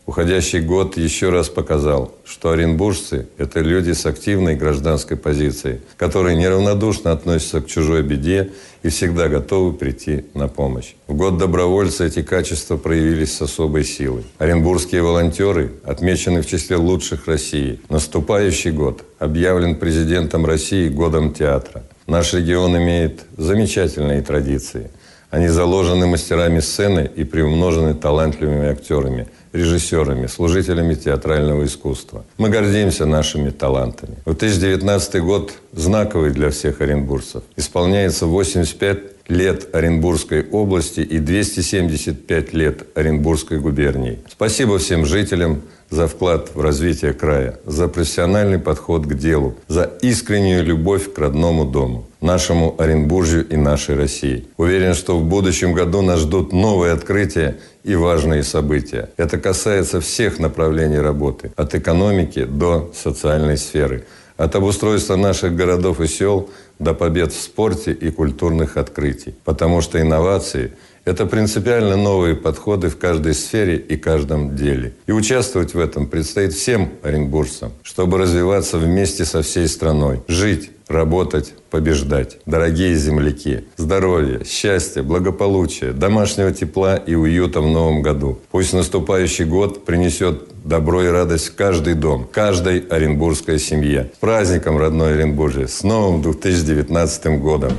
Уходящий 0.06 0.60
год 0.60 0.98
еще 0.98 1.30
раз 1.30 1.48
показал, 1.48 2.14
что 2.24 2.50
оренбуржцы– 2.50 3.26
это 3.38 3.60
люди 3.60 3.92
с 3.92 4.04
активной 4.06 4.54
гражданской 4.54 5.16
позицией, 5.16 5.80
которые 5.96 6.36
неравнодушно 6.36 7.10
относятся 7.10 7.62
к 7.62 7.66
чужой 7.66 8.02
беде 8.02 8.50
и 8.82 8.90
всегда 8.90 9.28
готовы 9.28 9.72
прийти 9.72 10.26
на 10.34 10.46
помощь. 10.46 10.92
В 11.08 11.14
год 11.14 11.38
добровольца 11.38 12.04
эти 12.04 12.22
качества 12.22 12.76
проявились 12.76 13.34
с 13.34 13.42
особой 13.42 13.84
силой. 13.84 14.24
Оренбургские 14.38 15.02
волонтеры 15.02 15.72
отмечены 15.84 16.42
в 16.42 16.46
числе 16.46 16.76
лучших 16.76 17.26
России. 17.26 17.80
Наступающий 17.88 18.72
год 18.72 19.04
объявлен 19.18 19.74
президентом 19.74 20.44
России 20.44 20.90
годом 20.90 21.32
театра. 21.32 21.82
Наш 22.06 22.34
регион 22.34 22.76
имеет 22.76 23.22
замечательные 23.38 24.20
традиции. 24.20 24.90
Они 25.30 25.48
заложены 25.48 26.06
мастерами 26.06 26.60
сцены 26.60 27.10
и 27.16 27.24
приумножены 27.24 27.94
талантливыми 27.94 28.68
актерами– 28.68 29.26
режиссерами, 29.54 30.26
служителями 30.26 30.94
театрального 30.94 31.64
искусства. 31.64 32.24
Мы 32.38 32.50
гордимся 32.50 33.06
нашими 33.06 33.50
талантами. 33.50 34.16
2019 34.26 35.22
год 35.22 35.52
знаковый 35.72 36.30
для 36.30 36.50
всех 36.50 36.80
оренбуржцев. 36.80 37.44
Исполняется 37.56 38.26
85 38.26 39.13
лет 39.28 39.74
Оренбургской 39.74 40.46
области 40.50 41.00
и 41.00 41.18
275 41.18 42.52
лет 42.52 42.86
Оренбургской 42.94 43.58
губернии. 43.58 44.18
Спасибо 44.28 44.78
всем 44.78 45.06
жителям 45.06 45.62
за 45.90 46.08
вклад 46.08 46.50
в 46.54 46.60
развитие 46.60 47.12
края, 47.12 47.58
за 47.66 47.88
профессиональный 47.88 48.58
подход 48.58 49.06
к 49.06 49.14
делу, 49.14 49.54
за 49.68 49.84
искреннюю 50.02 50.64
любовь 50.64 51.12
к 51.12 51.18
родному 51.18 51.64
дому, 51.64 52.06
нашему 52.20 52.74
Оренбуржью 52.78 53.46
и 53.48 53.56
нашей 53.56 53.94
России. 53.94 54.46
Уверен, 54.56 54.94
что 54.94 55.18
в 55.18 55.24
будущем 55.24 55.72
году 55.72 56.02
нас 56.02 56.20
ждут 56.20 56.52
новые 56.52 56.92
открытия 56.92 57.58
и 57.84 57.94
важные 57.94 58.42
события. 58.42 59.10
Это 59.16 59.38
касается 59.38 60.00
всех 60.00 60.38
направлений 60.38 60.98
работы, 60.98 61.52
от 61.56 61.74
экономики 61.74 62.44
до 62.44 62.90
социальной 62.94 63.56
сферы, 63.56 64.04
от 64.36 64.56
обустройства 64.56 65.16
наших 65.16 65.54
городов 65.54 66.00
и 66.00 66.08
сел 66.08 66.50
до 66.78 66.94
побед 66.94 67.32
в 67.32 67.40
спорте 67.40 67.92
и 67.92 68.10
культурных 68.10 68.76
открытий. 68.76 69.34
Потому 69.44 69.80
что 69.80 70.00
инновации– 70.00 70.72
это 71.04 71.26
принципиально 71.26 71.96
новые 71.96 72.34
подходы 72.34 72.88
в 72.88 72.96
каждой 72.96 73.34
сфере 73.34 73.76
и 73.76 73.96
каждом 73.96 74.56
деле. 74.56 74.94
И 75.06 75.12
участвовать 75.12 75.74
в 75.74 75.78
этом 75.78 76.06
предстоит 76.06 76.54
всем 76.54 76.90
оренбуржцам, 77.02 77.72
чтобы 77.82 78.18
развиваться 78.18 78.78
вместе 78.78 79.24
со 79.24 79.42
всей 79.42 79.68
страной, 79.68 80.22
жить, 80.28 80.70
работать, 80.88 81.54
побеждать. 81.70 82.38
Дорогие 82.46 82.94
земляки, 82.96 83.64
здоровья, 83.76 84.44
счастья, 84.44 85.02
благополучия, 85.02 85.92
домашнего 85.92 86.52
тепла 86.52 86.96
и 86.96 87.14
уюта 87.14 87.60
в 87.60 87.66
новом 87.66 88.02
году. 88.02 88.38
Пусть 88.50 88.72
наступающий 88.72 89.44
год 89.44 89.84
принесет 89.84 90.48
добро 90.64 91.02
и 91.04 91.08
радость 91.08 91.48
в 91.48 91.54
каждый 91.54 91.94
дом, 91.94 92.28
каждой 92.30 92.80
оренбургской 92.80 93.58
семье. 93.58 94.10
С 94.16 94.18
праздником, 94.18 94.78
родной 94.78 95.14
Оренбуржье! 95.14 95.68
С 95.68 95.82
новым 95.82 96.22
2019 96.22 97.40
годом! 97.40 97.72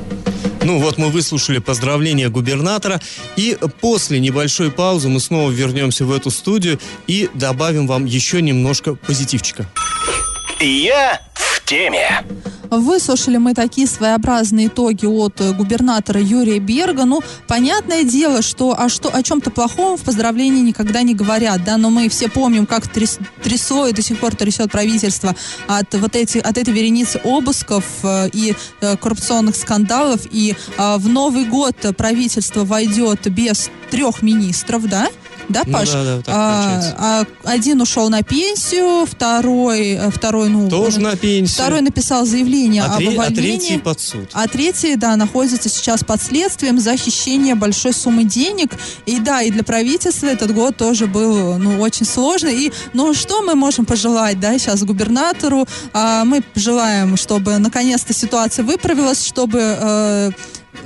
Ну 0.64 0.80
вот 0.80 0.98
мы 0.98 1.10
выслушали 1.10 1.60
поздравления 1.60 2.30
губернатора, 2.30 3.00
и 3.36 3.56
после 3.82 4.20
небольшой 4.20 4.72
паузы 4.72 5.10
мы 5.10 5.20
снова 5.20 5.52
вернемся 5.52 6.06
в 6.06 6.12
эту 6.12 6.32
студию 6.32 6.80
и 7.06 7.30
добавим 7.36 7.86
вам 7.86 8.06
еще 8.06 8.42
немножко 8.42 8.96
позитивчика. 8.96 9.70
Я 10.60 11.22
в 11.36 11.64
теме. 11.66 12.24
Выслушали 12.70 13.38
мы 13.38 13.54
такие 13.54 13.88
своеобразные 13.88 14.68
итоги 14.68 15.06
от 15.06 15.42
э, 15.42 15.54
губернатора 15.54 16.22
Юрия 16.22 16.60
Берга. 16.60 17.06
Ну, 17.06 17.22
понятное 17.48 18.04
дело, 18.04 18.42
что 18.42 18.76
о, 18.78 18.90
что, 18.90 19.10
о 19.14 19.24
чем-то 19.24 19.52
плохом 19.52 19.98
в 19.98 20.02
поздравлении 20.02 20.62
никогда 20.62 21.02
не 21.02 21.14
говорят, 21.14 21.64
да, 21.64 21.78
но 21.78 21.90
мы 21.90 22.10
все 22.10 22.30
помним, 22.30 22.66
как 22.66 22.88
тряс, 22.88 23.20
трясло 23.44 23.88
и 23.88 23.94
до 23.94 24.02
сих 24.02 24.20
пор 24.20 24.36
трясет 24.36 24.72
правительство 24.72 25.36
от 25.68 25.94
вот 25.96 26.16
эти, 26.16 26.38
от 26.38 26.58
этой 26.58 26.74
вереницы 26.74 27.20
обысков 27.24 27.86
э, 28.04 28.30
и 28.34 28.56
э, 28.82 28.98
коррупционных 28.98 29.56
скандалов. 29.56 30.22
И 30.32 30.56
в 30.78 31.08
Новый 31.08 31.46
год 31.46 31.76
правительство 31.98 32.66
войдет 32.66 33.30
без 33.32 33.70
трех 33.90 34.22
министров, 34.22 34.88
да, 34.88 35.08
да, 35.50 35.64
Ну 35.66 35.74
Паш? 35.74 35.90
да, 35.92 36.04
да, 36.04 36.22
так 36.22 36.36
а, 36.36 36.92
а 36.98 37.26
один 37.52 37.82
ушел 37.82 38.10
на 38.10 38.24
пенсию, 38.24 39.06
второй, 39.06 39.92
э, 39.92 40.10
второй, 40.12 40.50
ну, 40.50 40.70
Тоже 40.70 40.98
он- 40.98 41.04
на 41.04 41.16
пенсию. 41.16 41.54
второй 41.56 41.82
написал 41.82 42.26
заявление 42.26 42.84
а, 42.84 42.88
об 42.94 42.98
тре- 42.98 43.08
а 43.08 43.12
увольнении. 43.12 43.58
третий 43.58 43.78
под 43.80 44.00
суд. 44.00 44.30
А 44.34 44.48
третий, 44.48 44.96
да, 44.96 45.16
находится 45.16 45.70
сейчас 45.70 46.04
под 46.04 46.22
следствием 46.22 46.80
за 46.80 46.96
хищение 46.98 47.56
большой 47.56 47.94
суммы 47.94 48.24
денег. 48.24 48.72
И 49.06 49.20
да, 49.20 49.42
и 49.42 49.52
для 49.52 49.64
правительства 49.64 50.28
этот 50.28 50.54
год 50.54 50.78
тоже 50.78 51.08
был, 51.08 51.58
ну, 51.58 51.80
очень 51.80 52.06
сложный. 52.06 52.66
И, 52.66 52.74
ну, 52.94 53.14
что 53.14 53.42
мы 53.42 53.56
можем 53.56 53.86
пожелать, 53.86 54.40
да, 54.40 54.58
сейчас 54.58 54.84
губернатору? 54.84 55.68
А, 55.94 56.24
мы 56.26 56.44
желаем, 56.56 57.18
чтобы 57.18 57.58
наконец-то 57.58 58.14
ситуация 58.14 58.64
выправилась, 58.66 59.26
чтобы... 59.26 59.60
э, 59.62 60.32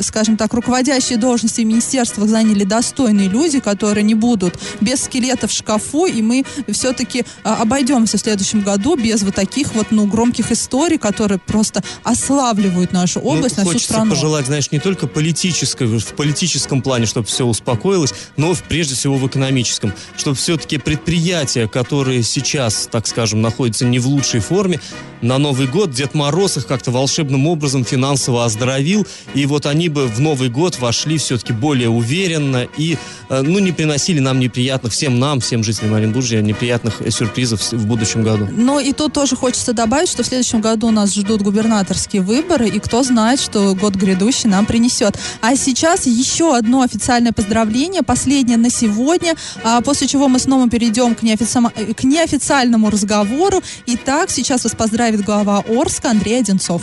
скажем 0.01 0.37
так, 0.37 0.53
руководящие 0.53 1.17
должности 1.17 1.61
в 1.61 1.65
министерствах 1.65 2.27
заняли 2.29 2.63
достойные 2.63 3.27
люди, 3.27 3.59
которые 3.59 4.03
не 4.03 4.15
будут 4.15 4.59
без 4.81 5.03
скелета 5.03 5.47
в 5.47 5.51
шкафу, 5.51 6.05
и 6.05 6.21
мы 6.21 6.45
все-таки 6.71 7.25
обойдемся 7.43 8.17
в 8.17 8.21
следующем 8.21 8.61
году 8.61 8.95
без 8.95 9.23
вот 9.23 9.35
таких 9.35 9.73
вот, 9.75 9.87
ну, 9.91 10.05
громких 10.05 10.51
историй, 10.51 10.97
которые 10.97 11.39
просто 11.39 11.83
ославливают 12.03 12.91
нашу 12.91 13.19
область 13.19 13.57
ну, 13.57 13.63
на 13.63 13.69
всю 13.69 13.73
хочется 13.73 13.93
страну. 13.93 14.11
пожелать, 14.11 14.45
знаешь, 14.45 14.71
не 14.71 14.79
только 14.79 15.07
политической, 15.07 15.87
в 15.87 16.13
политическом 16.13 16.81
плане, 16.81 17.05
чтобы 17.05 17.27
все 17.27 17.45
успокоилось, 17.45 18.13
но 18.37 18.53
прежде 18.67 18.95
всего 18.95 19.17
в 19.17 19.27
экономическом, 19.27 19.93
чтобы 20.17 20.35
все-таки 20.37 20.77
предприятия, 20.77 21.67
которые 21.67 22.23
сейчас, 22.23 22.87
так 22.91 23.07
скажем, 23.07 23.41
находятся 23.41 23.85
не 23.85 23.99
в 23.99 24.07
лучшей 24.07 24.39
форме, 24.39 24.79
на 25.21 25.37
Новый 25.37 25.67
год 25.67 25.91
Дед 25.91 26.13
Мороз 26.13 26.57
их 26.57 26.65
как-то 26.65 26.91
волшебным 26.91 27.47
образом 27.47 27.83
финансово 27.83 28.45
оздоровил, 28.45 29.05
и 29.33 29.45
вот 29.45 29.65
они 29.65 29.88
бы 29.91 30.07
в 30.07 30.19
Новый 30.19 30.49
год 30.49 30.79
вошли 30.79 31.17
все-таки 31.17 31.53
более 31.53 31.89
уверенно 31.89 32.67
и, 32.77 32.97
э, 33.29 33.41
ну, 33.41 33.59
не 33.59 33.71
приносили 33.71 34.19
нам 34.19 34.39
неприятных, 34.39 34.93
всем 34.93 35.19
нам, 35.19 35.39
всем 35.39 35.63
жителям 35.63 35.93
Оренбуржья, 35.93 36.41
неприятных 36.41 37.01
э, 37.01 37.11
сюрпризов 37.11 37.71
в 37.71 37.85
будущем 37.85 38.23
году. 38.23 38.47
Но 38.51 38.79
и 38.79 38.93
тут 38.93 39.13
тоже 39.13 39.35
хочется 39.35 39.73
добавить, 39.73 40.09
что 40.09 40.23
в 40.23 40.25
следующем 40.25 40.61
году 40.61 40.91
нас 40.91 41.13
ждут 41.13 41.41
губернаторские 41.41 42.21
выборы, 42.21 42.67
и 42.69 42.79
кто 42.79 43.03
знает, 43.03 43.39
что 43.39 43.75
год 43.75 43.95
грядущий 43.95 44.49
нам 44.49 44.65
принесет. 44.65 45.17
А 45.41 45.55
сейчас 45.55 46.05
еще 46.05 46.55
одно 46.55 46.81
официальное 46.81 47.31
поздравление, 47.31 48.03
последнее 48.03 48.57
на 48.57 48.69
сегодня, 48.69 49.35
а 49.63 49.81
после 49.81 50.07
чего 50.07 50.27
мы 50.27 50.39
снова 50.39 50.69
перейдем 50.69 51.15
к, 51.15 51.23
неофициам- 51.23 51.71
э, 51.75 51.93
к 51.93 52.03
неофициальному 52.03 52.89
разговору. 52.89 53.61
Итак, 53.85 54.29
сейчас 54.31 54.63
вас 54.63 54.73
поздравит 54.75 55.23
глава 55.23 55.63
Орска 55.67 56.11
Андрей 56.11 56.39
Одинцов. 56.39 56.81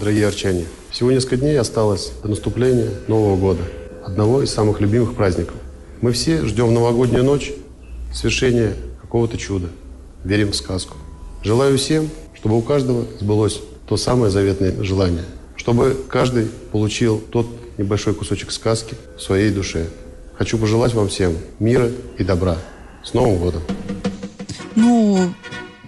Дорогие 0.00 0.26
арчане, 0.28 0.64
всего 0.98 1.12
несколько 1.12 1.36
дней 1.36 1.56
осталось 1.60 2.10
до 2.24 2.28
наступления 2.28 2.90
Нового 3.06 3.36
года, 3.36 3.62
одного 4.04 4.42
из 4.42 4.50
самых 4.50 4.80
любимых 4.80 5.14
праздников. 5.14 5.54
Мы 6.00 6.10
все 6.10 6.44
ждем 6.44 6.74
новогоднюю 6.74 7.22
ночь 7.22 7.52
свершения 8.12 8.74
какого-то 9.00 9.38
чуда, 9.38 9.68
верим 10.24 10.50
в 10.50 10.56
сказку. 10.56 10.96
Желаю 11.44 11.78
всем, 11.78 12.10
чтобы 12.34 12.58
у 12.58 12.62
каждого 12.62 13.04
сбылось 13.20 13.60
то 13.88 13.96
самое 13.96 14.32
заветное 14.32 14.74
желание, 14.82 15.24
чтобы 15.54 15.96
каждый 16.08 16.48
получил 16.72 17.20
тот 17.30 17.46
небольшой 17.78 18.12
кусочек 18.14 18.50
сказки 18.50 18.96
в 19.16 19.22
своей 19.22 19.52
душе. 19.52 19.86
Хочу 20.36 20.58
пожелать 20.58 20.94
вам 20.94 21.06
всем 21.06 21.36
мира 21.60 21.92
и 22.18 22.24
добра. 22.24 22.58
С 23.04 23.14
Новым 23.14 23.38
годом! 23.38 23.62
Ну, 24.74 25.32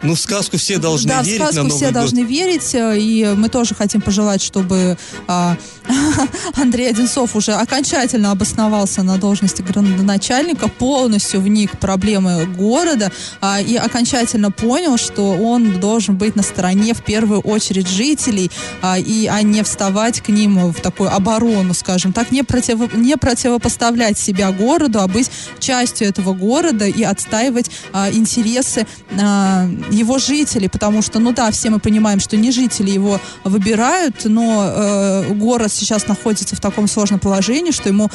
Ну, 0.03 0.15
в 0.15 0.21
сказку 0.21 0.57
все 0.57 0.79
должны 0.79 1.09
да, 1.09 1.23
в 1.23 1.27
верить 1.27 1.41
на 1.41 1.47
сказку 1.47 1.63
Новый 1.65 1.77
все 1.77 1.87
год. 1.87 1.95
должны 1.95 2.21
верить, 2.21 2.75
э, 2.75 2.99
и 2.99 3.35
мы 3.37 3.49
тоже 3.49 3.75
хотим 3.75 4.01
пожелать, 4.01 4.43
чтобы 4.43 4.97
а, 5.27 5.57
Андрей 6.57 6.91
Одинцов 6.91 7.37
уже 7.37 7.53
окончательно 7.53 8.31
обосновался 8.31 9.03
на 9.03 9.19
должности 9.19 9.63
градоначальника, 9.63 10.69
полностью 10.69 11.41
вник 11.41 11.75
в 11.75 11.79
проблемы 11.79 12.47
города 12.47 13.11
а, 13.41 13.61
и 13.61 13.77
окончательно 13.77 14.51
понял, 14.51 14.97
что 14.97 15.33
он 15.33 15.81
должен 15.81 16.17
быть 16.17 16.37
на 16.37 16.43
стороне 16.43 16.95
в 16.95 17.03
первую 17.03 17.41
очередь 17.41 17.89
жителей, 17.89 18.51
а, 18.83 18.99
и, 18.99 19.27
а 19.27 19.43
не 19.43 19.63
вставать 19.63 20.21
к 20.21 20.29
ним 20.29 20.73
в 20.73 20.81
такую 20.81 21.15
оборону, 21.15 21.75
скажем 21.75 22.13
так, 22.13 22.31
не, 22.31 22.43
противо- 22.43 22.95
не 22.97 23.17
противопоставлять 23.17 24.19
себя 24.19 24.51
городу, 24.53 25.01
а 25.01 25.09
быть 25.09 25.31
частью 25.59 26.09
этого 26.09 26.35
города 26.35 26.87
и 26.87 27.03
отстаивать 27.03 27.71
а, 27.93 28.11
интересы 28.11 28.87
а, 29.19 29.69
его 29.91 30.19
жителей, 30.19 30.69
потому 30.69 31.03
что, 31.03 31.19
ну 31.19 31.33
да, 31.33 31.51
все 31.51 31.71
мы 31.71 31.79
понимаем, 31.79 32.21
что 32.21 32.37
не 32.37 32.51
жители 32.51 32.91
его 32.91 33.21
выбирают, 33.45 34.25
но 34.25 34.65
э, 34.67 35.33
город 35.35 35.70
сейчас 35.71 36.07
находится 36.07 36.57
в 36.57 36.61
таком 36.61 36.89
сложном 36.89 37.21
положении, 37.21 37.71
что 37.71 37.89
ему 37.89 38.11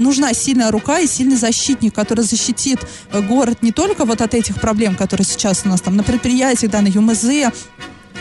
нужна 0.00 0.32
сильная 0.34 0.70
рука 0.70 1.00
и 1.00 1.06
сильный 1.06 1.36
защитник, 1.36 1.94
который 1.94 2.24
защитит 2.24 2.80
э, 3.12 3.20
город 3.20 3.62
не 3.62 3.72
только 3.72 4.04
вот 4.04 4.20
от 4.20 4.34
этих 4.34 4.60
проблем, 4.60 4.96
которые 4.96 5.26
сейчас 5.26 5.62
у 5.64 5.68
нас 5.68 5.80
там 5.80 5.96
на 5.96 6.02
предприятиях, 6.02 6.70
да, 6.70 6.80
на 6.80 6.88
ЮМЗ, 6.88 7.52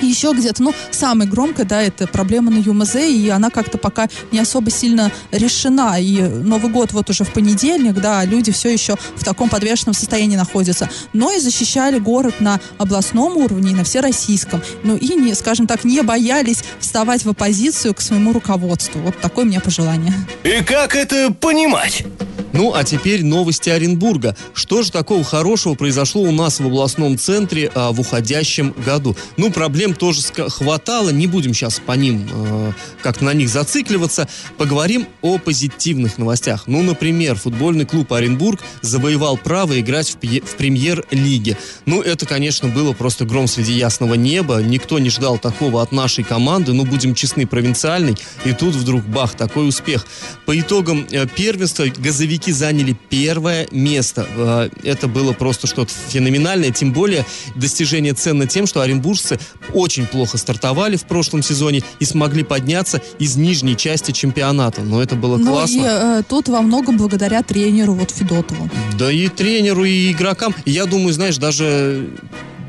и 0.03 0.09
еще 0.09 0.33
где-то, 0.33 0.61
ну, 0.61 0.73
самое 0.91 1.29
громкое, 1.29 1.65
да, 1.65 1.81
это 1.81 2.07
проблема 2.07 2.51
на 2.51 2.57
ЮМЗ, 2.57 2.95
и 2.95 3.29
она 3.29 3.49
как-то 3.49 3.77
пока 3.77 4.07
не 4.31 4.39
особо 4.39 4.69
сильно 4.69 5.11
решена. 5.31 5.99
И 5.99 6.21
Новый 6.21 6.71
год 6.71 6.91
вот 6.91 7.09
уже 7.09 7.23
в 7.23 7.31
понедельник, 7.31 7.95
да, 7.95 8.23
люди 8.25 8.51
все 8.51 8.71
еще 8.71 8.95
в 9.15 9.23
таком 9.23 9.49
подвешенном 9.49 9.93
состоянии 9.93 10.35
находятся. 10.35 10.89
Но 11.13 11.31
и 11.31 11.39
защищали 11.39 11.99
город 11.99 12.35
на 12.39 12.59
областном 12.77 13.37
уровне 13.37 13.71
и 13.71 13.75
на 13.75 13.83
всероссийском. 13.83 14.61
Ну 14.83 14.97
и, 14.97 15.15
не, 15.15 15.33
скажем 15.35 15.67
так, 15.67 15.83
не 15.83 16.01
боялись 16.01 16.63
вставать 16.79 17.23
в 17.25 17.29
оппозицию 17.29 17.93
к 17.93 18.01
своему 18.01 18.33
руководству. 18.33 18.99
Вот 19.01 19.19
такое 19.19 19.45
мне 19.45 19.59
пожелание. 19.59 20.13
И 20.43 20.63
как 20.63 20.95
это 20.95 21.31
понимать? 21.33 22.05
Ну, 22.53 22.73
а 22.73 22.83
теперь 22.83 23.23
новости 23.23 23.69
Оренбурга. 23.69 24.37
Что 24.53 24.83
же 24.83 24.91
такого 24.91 25.23
хорошего 25.23 25.73
произошло 25.73 26.21
у 26.21 26.31
нас 26.31 26.59
в 26.59 26.65
областном 26.65 27.17
центре 27.17 27.71
а, 27.73 27.91
в 27.91 27.99
уходящем 27.99 28.75
году? 28.85 29.17
Ну, 29.37 29.51
проблем 29.51 29.92
тоже 29.93 30.21
хватало, 30.49 31.09
не 31.09 31.27
будем 31.27 31.53
сейчас 31.53 31.79
по 31.79 31.93
ним 31.93 32.27
э, 32.31 32.71
как-то 33.01 33.25
на 33.25 33.33
них 33.33 33.49
зацикливаться. 33.49 34.27
Поговорим 34.57 35.07
о 35.21 35.37
позитивных 35.37 36.17
новостях. 36.17 36.63
Ну, 36.67 36.81
например, 36.83 37.35
футбольный 37.35 37.85
клуб 37.85 38.13
Оренбург 38.13 38.61
завоевал 38.81 39.37
право 39.37 39.79
играть 39.79 40.09
в, 40.09 40.15
в 40.15 40.55
премьер-лиге. 40.55 41.57
Ну, 41.85 42.01
это, 42.01 42.25
конечно, 42.25 42.69
было 42.69 42.93
просто 42.93 43.25
гром 43.25 43.47
среди 43.47 43.73
ясного 43.73 44.15
неба. 44.15 44.61
Никто 44.61 44.99
не 44.99 45.09
ждал 45.09 45.37
такого 45.37 45.81
от 45.81 45.91
нашей 45.91 46.23
команды. 46.23 46.73
Ну, 46.73 46.85
будем 46.85 47.15
честны, 47.15 47.45
провинциальной. 47.45 48.15
И 48.45 48.53
тут 48.53 48.75
вдруг, 48.75 49.03
бах, 49.03 49.35
такой 49.35 49.67
успех. 49.67 50.05
По 50.45 50.59
итогам 50.59 51.07
э, 51.11 51.25
первенства 51.27 51.85
газовики 51.97 52.51
заняли 52.51 52.97
первое 53.09 53.67
место. 53.71 54.27
Э, 54.35 54.69
Это 54.83 55.07
было 55.07 55.33
просто 55.33 55.67
что-то 55.67 55.91
феноменальное. 56.09 56.71
Тем 56.71 56.93
более 56.93 57.25
достижение 57.55 58.13
ценно 58.13 58.47
тем, 58.47 58.67
что 58.67 58.81
оренбуржцы 58.81 59.39
очень 59.83 60.05
плохо 60.05 60.37
стартовали 60.37 60.95
в 60.95 61.03
прошлом 61.03 61.43
сезоне 61.43 61.83
и 61.99 62.05
смогли 62.05 62.43
подняться 62.43 63.01
из 63.19 63.35
нижней 63.35 63.75
части 63.75 64.11
чемпионата. 64.11 64.81
Но 64.81 65.01
это 65.01 65.15
было 65.15 65.37
Ну 65.37 65.51
классно. 65.51 65.75
и 65.75 65.83
э, 65.85 66.23
тут 66.27 66.47
во 66.47 66.61
многом 66.61 66.97
благодаря 66.97 67.43
тренеру 67.43 67.93
вот 67.93 68.11
Федотову. 68.11 68.69
Да 68.97 69.11
и 69.11 69.27
тренеру, 69.27 69.83
и 69.83 70.11
игрокам. 70.11 70.55
Я 70.65 70.85
думаю, 70.85 71.13
знаешь, 71.13 71.37
даже 71.37 72.09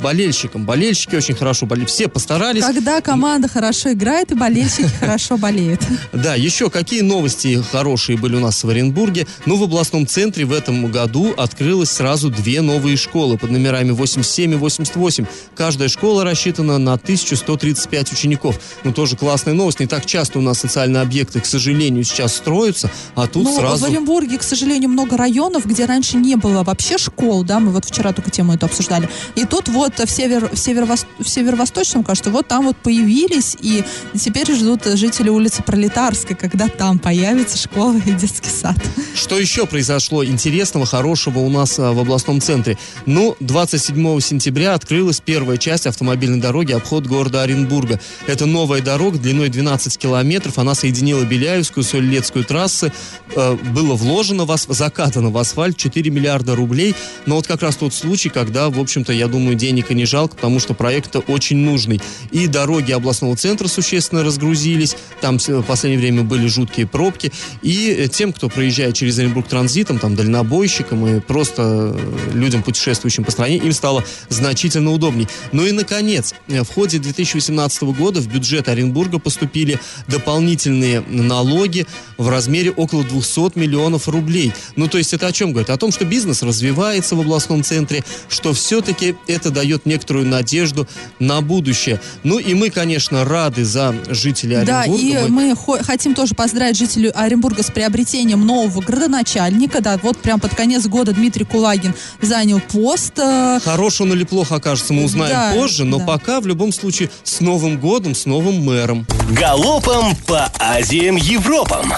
болельщикам. 0.00 0.64
Болельщики 0.64 1.16
очень 1.16 1.34
хорошо 1.34 1.66
болели. 1.66 1.86
Все 1.86 2.08
постарались. 2.08 2.62
Когда 2.62 3.00
команда 3.00 3.48
хорошо 3.48 3.92
играет 3.92 4.32
и 4.32 4.34
болельщики 4.34 4.90
хорошо 5.00 5.36
болеют. 5.36 5.80
Да, 6.12 6.34
еще 6.34 6.70
какие 6.70 7.00
новости 7.00 7.62
хорошие 7.72 8.18
были 8.18 8.36
у 8.36 8.40
нас 8.40 8.62
в 8.62 8.68
Оренбурге? 8.68 9.26
Ну, 9.46 9.56
в 9.56 9.62
областном 9.62 10.06
центре 10.06 10.44
в 10.44 10.52
этом 10.52 10.90
году 10.90 11.32
открылось 11.36 11.90
сразу 11.90 12.30
две 12.30 12.60
новые 12.60 12.96
школы 12.96 13.38
под 13.38 13.50
номерами 13.50 13.90
87 13.90 14.52
и 14.52 14.56
88. 14.56 15.26
Каждая 15.54 15.88
школа 15.88 16.24
рассчитана 16.24 16.78
на 16.78 16.94
1135 16.94 18.12
учеников. 18.12 18.58
Ну, 18.84 18.92
тоже 18.92 19.16
классная 19.16 19.54
новость. 19.54 19.80
Не 19.80 19.86
так 19.86 20.06
часто 20.06 20.38
у 20.38 20.42
нас 20.42 20.58
социальные 20.60 21.02
объекты, 21.02 21.40
к 21.40 21.46
сожалению, 21.46 22.04
сейчас 22.04 22.34
строятся, 22.36 22.90
а 23.14 23.26
тут 23.26 23.48
сразу... 23.54 23.84
в 23.84 23.88
Оренбурге, 23.88 24.38
к 24.38 24.42
сожалению, 24.42 24.90
много 24.90 25.16
районов, 25.16 25.66
где 25.66 25.84
раньше 25.84 26.16
не 26.16 26.36
было 26.36 26.62
вообще 26.62 26.98
школ, 26.98 27.44
да, 27.44 27.60
мы 27.60 27.70
вот 27.70 27.84
вчера 27.84 28.12
только 28.12 28.30
тему 28.30 28.54
эту 28.54 28.66
обсуждали. 28.66 29.08
И 29.34 29.44
тут 29.44 29.68
вот 29.68 29.83
вот 29.84 29.98
в, 29.98 30.10
север, 30.10 30.48
в, 30.48 30.54
северо-вос- 30.54 31.06
в 31.18 31.28
северо-восточном, 31.28 32.04
кажется, 32.04 32.30
вот 32.30 32.48
там 32.48 32.64
вот 32.64 32.76
появились, 32.76 33.56
и 33.60 33.84
теперь 34.18 34.50
ждут 34.54 34.84
жители 34.84 35.28
улицы 35.28 35.62
Пролетарской, 35.62 36.34
когда 36.36 36.68
там 36.68 36.98
появится 36.98 37.58
школа 37.58 37.96
и 38.04 38.12
детский 38.12 38.48
сад. 38.50 38.76
Что 39.14 39.38
еще 39.38 39.66
произошло 39.66 40.24
интересного, 40.24 40.86
хорошего 40.86 41.40
у 41.40 41.50
нас 41.50 41.78
а, 41.78 41.92
в 41.92 41.98
областном 42.00 42.40
центре? 42.40 42.78
Ну, 43.06 43.36
27 43.40 44.20
сентября 44.20 44.74
открылась 44.74 45.20
первая 45.20 45.58
часть 45.58 45.86
автомобильной 45.86 46.40
дороги 46.40 46.72
обход 46.72 47.06
города 47.06 47.42
Оренбурга. 47.42 48.00
Это 48.26 48.46
новая 48.46 48.80
дорога 48.80 49.18
длиной 49.18 49.48
12 49.50 49.98
километров. 49.98 50.58
Она 50.58 50.74
соединила 50.74 51.22
Беляевскую, 51.24 51.84
Соль-Лецкую 51.84 52.44
трассы. 52.44 52.92
Э, 53.36 53.54
было 53.54 53.94
вложено, 53.94 54.44
в 54.46 54.52
ас- 54.52 54.66
закатано 54.68 55.30
в 55.30 55.38
асфальт 55.38 55.76
4 55.76 56.10
миллиарда 56.10 56.54
рублей. 56.56 56.94
Но 57.26 57.36
вот 57.36 57.46
как 57.46 57.62
раз 57.62 57.76
тот 57.76 57.92
случай, 57.94 58.28
когда, 58.30 58.70
в 58.70 58.78
общем-то, 58.80 59.12
я 59.12 59.28
думаю, 59.28 59.56
денег 59.74 59.90
и 59.90 59.94
не 59.94 60.04
жалко, 60.04 60.36
потому 60.36 60.60
что 60.60 60.72
проект 60.72 61.16
очень 61.26 61.56
нужный. 61.56 62.00
И 62.30 62.46
дороги 62.46 62.92
областного 62.92 63.36
центра 63.36 63.66
существенно 63.66 64.22
разгрузились. 64.22 64.96
Там 65.20 65.38
в 65.38 65.62
последнее 65.62 65.98
время 65.98 66.22
были 66.22 66.46
жуткие 66.46 66.86
пробки. 66.86 67.32
И 67.62 67.90
э, 67.90 68.08
тем, 68.08 68.32
кто 68.32 68.48
проезжает 68.48 68.94
через 68.94 69.18
Оренбург 69.18 69.48
транзитом, 69.48 69.98
там, 69.98 70.14
дальнобойщикам 70.14 71.06
и 71.06 71.20
просто 71.20 71.96
э, 71.96 72.30
людям, 72.34 72.62
путешествующим 72.62 73.24
по 73.24 73.32
стране, 73.32 73.56
им 73.56 73.72
стало 73.72 74.04
значительно 74.28 74.92
удобней. 74.92 75.26
Ну 75.50 75.66
и, 75.66 75.72
наконец, 75.72 76.34
э, 76.46 76.62
в 76.62 76.68
ходе 76.68 76.98
2018 76.98 77.82
года 77.82 78.20
в 78.20 78.28
бюджет 78.28 78.68
Оренбурга 78.68 79.18
поступили 79.18 79.80
дополнительные 80.06 81.00
налоги 81.08 81.86
в 82.16 82.28
размере 82.28 82.70
около 82.70 83.02
200 83.02 83.58
миллионов 83.58 84.08
рублей. 84.08 84.52
Ну, 84.76 84.86
то 84.86 84.98
есть 84.98 85.12
это 85.12 85.26
о 85.26 85.32
чем 85.32 85.50
говорит? 85.50 85.70
О 85.70 85.76
том, 85.76 85.90
что 85.90 86.04
бизнес 86.04 86.42
развивается 86.42 87.16
в 87.16 87.20
областном 87.20 87.64
центре, 87.64 88.04
что 88.28 88.52
все-таки 88.52 89.16
это 89.26 89.50
дает 89.50 89.63
некоторую 89.84 90.26
надежду 90.26 90.86
на 91.18 91.40
будущее. 91.40 92.00
Ну 92.22 92.38
и 92.38 92.54
мы, 92.54 92.70
конечно, 92.70 93.24
рады 93.24 93.64
за 93.64 93.94
жителей 94.08 94.64
Да, 94.64 94.82
Оренбурга. 94.82 95.26
и 95.26 95.28
мы 95.28 95.54
хо- 95.56 95.78
хотим 95.82 96.14
тоже 96.14 96.34
поздравить 96.34 96.76
жителей 96.78 97.10
Оренбурга 97.10 97.62
с 97.62 97.70
приобретением 97.70 98.44
нового 98.46 98.80
градоначальника. 98.80 99.80
Да, 99.80 99.98
вот 100.02 100.18
прям 100.18 100.40
под 100.40 100.54
конец 100.54 100.86
года 100.86 101.12
Дмитрий 101.12 101.44
Кулагин 101.44 101.94
занял 102.20 102.60
пост. 102.60 103.18
э, 103.18 103.60
Хорош 103.64 104.00
он 104.00 104.12
или 104.12 104.24
плохо 104.24 104.56
окажется, 104.56 104.92
мы 104.92 105.04
узнаем 105.04 105.30
Да, 105.34 105.52
позже, 105.54 105.84
но 105.84 105.98
да. 105.98 106.04
пока 106.04 106.40
в 106.40 106.46
любом 106.46 106.72
случае 106.72 107.10
с 107.22 107.40
Новым 107.40 107.78
годом, 107.78 108.14
с 108.14 108.26
новым 108.26 108.62
мэром. 108.64 109.06
Галопом 109.30 110.14
по 110.26 110.50
Азиям 110.58 111.16
Европам. 111.16 111.92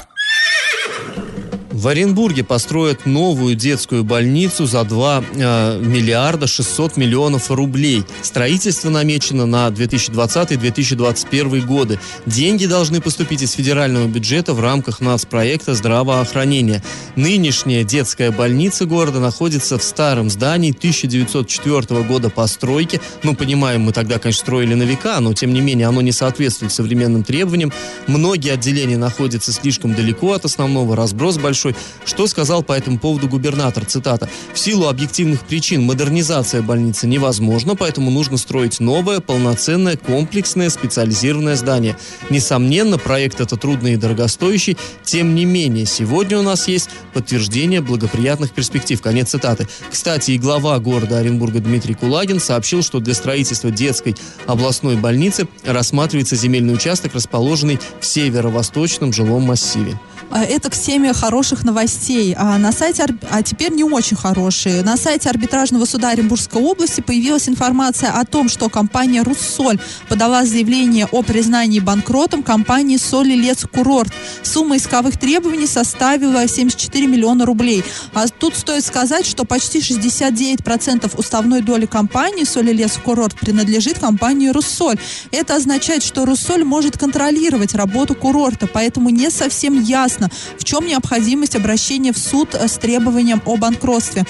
В 1.76 1.88
Оренбурге 1.88 2.42
построят 2.42 3.04
новую 3.04 3.54
детскую 3.54 4.02
больницу 4.02 4.64
за 4.64 4.82
2 4.82 5.24
э, 5.34 5.78
миллиарда 5.82 6.46
600 6.46 6.96
миллионов 6.96 7.50
рублей. 7.50 8.02
Строительство 8.22 8.88
намечено 8.88 9.44
на 9.44 9.68
2020-2021 9.68 11.66
годы. 11.66 12.00
Деньги 12.24 12.64
должны 12.64 13.02
поступить 13.02 13.42
из 13.42 13.52
федерального 13.52 14.06
бюджета 14.06 14.54
в 14.54 14.60
рамках 14.60 15.02
нацпроекта 15.02 15.74
здравоохранения. 15.74 16.82
Нынешняя 17.14 17.84
детская 17.84 18.30
больница 18.30 18.86
города 18.86 19.20
находится 19.20 19.76
в 19.76 19.82
старом 19.82 20.30
здании 20.30 20.70
1904 20.70 22.04
года 22.04 22.30
постройки. 22.30 23.02
Ну, 23.22 23.34
понимаем, 23.34 23.82
мы 23.82 23.92
тогда, 23.92 24.18
конечно, 24.18 24.40
строили 24.40 24.72
на 24.72 24.84
века, 24.84 25.20
но, 25.20 25.34
тем 25.34 25.52
не 25.52 25.60
менее, 25.60 25.88
оно 25.88 26.00
не 26.00 26.12
соответствует 26.12 26.72
современным 26.72 27.22
требованиям. 27.22 27.70
Многие 28.06 28.54
отделения 28.54 28.96
находятся 28.96 29.52
слишком 29.52 29.94
далеко 29.94 30.32
от 30.32 30.46
основного, 30.46 30.96
разброс 30.96 31.36
большой. 31.36 31.65
Что 32.04 32.26
сказал 32.26 32.62
по 32.62 32.72
этому 32.72 32.98
поводу 32.98 33.28
губернатор? 33.28 33.84
Цитата. 33.84 34.28
«В 34.52 34.58
силу 34.58 34.88
объективных 34.88 35.40
причин 35.40 35.82
модернизация 35.82 36.62
больницы 36.62 37.06
невозможна, 37.06 37.74
поэтому 37.74 38.10
нужно 38.10 38.36
строить 38.36 38.80
новое, 38.80 39.20
полноценное, 39.20 39.96
комплексное, 39.96 40.70
специализированное 40.70 41.56
здание. 41.56 41.96
Несомненно, 42.30 42.98
проект 42.98 43.40
это 43.40 43.56
трудный 43.56 43.94
и 43.94 43.96
дорогостоящий, 43.96 44.76
тем 45.02 45.34
не 45.34 45.44
менее, 45.44 45.86
сегодня 45.86 46.38
у 46.38 46.42
нас 46.42 46.68
есть 46.68 46.90
подтверждение 47.12 47.80
благоприятных 47.80 48.52
перспектив». 48.52 49.00
Конец 49.00 49.30
цитаты. 49.30 49.66
Кстати, 49.90 50.32
и 50.32 50.38
глава 50.38 50.78
города 50.78 51.18
Оренбурга 51.18 51.60
Дмитрий 51.60 51.94
Кулагин 51.94 52.40
сообщил, 52.40 52.82
что 52.82 53.00
для 53.00 53.14
строительства 53.14 53.70
детской 53.70 54.14
областной 54.46 54.96
больницы 54.96 55.48
рассматривается 55.64 56.36
земельный 56.36 56.74
участок, 56.74 57.14
расположенный 57.14 57.78
в 58.00 58.06
северо-восточном 58.06 59.12
жилом 59.12 59.42
массиве. 59.42 59.98
А, 60.30 60.42
Это 60.42 60.70
к 60.70 60.74
теме 60.76 61.12
хороших 61.12 61.55
новостей. 61.64 62.34
А 62.36 62.58
на 62.58 62.72
сайте, 62.72 63.06
а 63.30 63.42
теперь 63.42 63.72
не 63.72 63.84
очень 63.84 64.16
хорошие. 64.16 64.82
На 64.82 64.96
сайте 64.96 65.30
арбитражного 65.30 65.84
суда 65.84 66.10
Оренбургской 66.10 66.60
области 66.60 67.00
появилась 67.00 67.48
информация 67.48 68.10
о 68.10 68.24
том, 68.24 68.48
что 68.48 68.68
компания 68.68 69.22
«Руссоль» 69.22 69.78
подала 70.08 70.44
заявление 70.44 71.06
о 71.06 71.22
признании 71.22 71.80
банкротом 71.80 72.42
компании 72.42 72.96
«Соль 72.96 73.32
и 73.32 73.36
Лес 73.36 73.64
Курорт». 73.72 74.12
Сумма 74.42 74.76
исковых 74.76 75.18
требований 75.18 75.66
составила 75.66 76.46
74 76.46 77.06
миллиона 77.06 77.46
рублей. 77.46 77.84
А 78.14 78.26
тут 78.28 78.56
стоит 78.56 78.84
сказать, 78.84 79.26
что 79.26 79.44
почти 79.44 79.78
69% 79.78 81.16
уставной 81.16 81.62
доли 81.62 81.86
компании 81.86 82.44
«Соль 82.44 82.70
и 82.70 82.72
Лес 82.72 82.98
Курорт» 83.02 83.38
принадлежит 83.38 83.98
компании 83.98 84.48
«Руссоль». 84.48 84.98
Это 85.30 85.56
означает, 85.56 86.02
что 86.02 86.24
«Руссоль» 86.24 86.64
может 86.64 86.98
контролировать 86.98 87.74
работу 87.74 88.14
курорта, 88.14 88.66
поэтому 88.66 89.10
не 89.10 89.30
совсем 89.30 89.80
ясно, 89.80 90.30
в 90.58 90.64
чем 90.64 90.86
необходимость 90.86 91.45
обращения 91.54 92.12
в 92.12 92.18
суд 92.18 92.54
э, 92.54 92.66
с 92.66 92.78
требованием 92.78 93.40
о 93.44 93.56
банкротстве. 93.56 94.24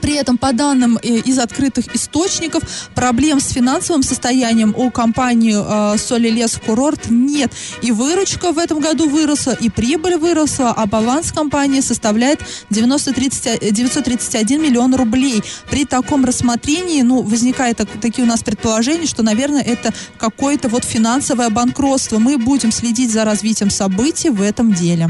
При 0.00 0.14
этом, 0.14 0.38
по 0.38 0.52
данным 0.52 0.98
э, 1.02 1.08
из 1.08 1.38
открытых 1.38 1.94
источников, 1.94 2.62
проблем 2.94 3.40
с 3.40 3.48
финансовым 3.50 4.02
состоянием 4.02 4.74
у 4.76 4.90
компании 4.90 5.54
э, 5.56 5.98
«Соль 5.98 6.26
и 6.26 6.30
лес 6.30 6.58
курорт» 6.64 7.10
нет. 7.10 7.52
И 7.82 7.92
выручка 7.92 8.52
в 8.52 8.58
этом 8.58 8.80
году 8.80 9.08
выросла, 9.08 9.52
и 9.52 9.68
прибыль 9.68 10.16
выросла, 10.16 10.70
а 10.70 10.86
баланс 10.86 11.32
компании 11.32 11.80
составляет 11.80 12.40
90 12.70 13.12
30 13.12 13.72
931 13.72 14.62
миллион 14.62 14.94
рублей. 14.94 15.42
При 15.70 15.84
таком 15.84 16.24
рассмотрении, 16.24 17.02
ну, 17.02 17.22
возникает 17.22 17.76
так- 17.78 17.88
такие 18.00 18.24
у 18.24 18.28
нас 18.28 18.42
предположения, 18.42 19.06
что, 19.06 19.22
наверное, 19.22 19.62
это 19.62 19.92
какое-то 20.18 20.68
вот 20.68 20.84
финансовое 20.84 21.50
банкротство. 21.50 22.18
Мы 22.18 22.38
будем 22.38 22.72
следить 22.72 23.10
за 23.10 23.24
развитием 23.24 23.70
событий 23.70 24.30
в 24.30 24.42
этом 24.42 24.72
деле. 24.72 25.08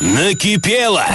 Накипело! 0.00 1.06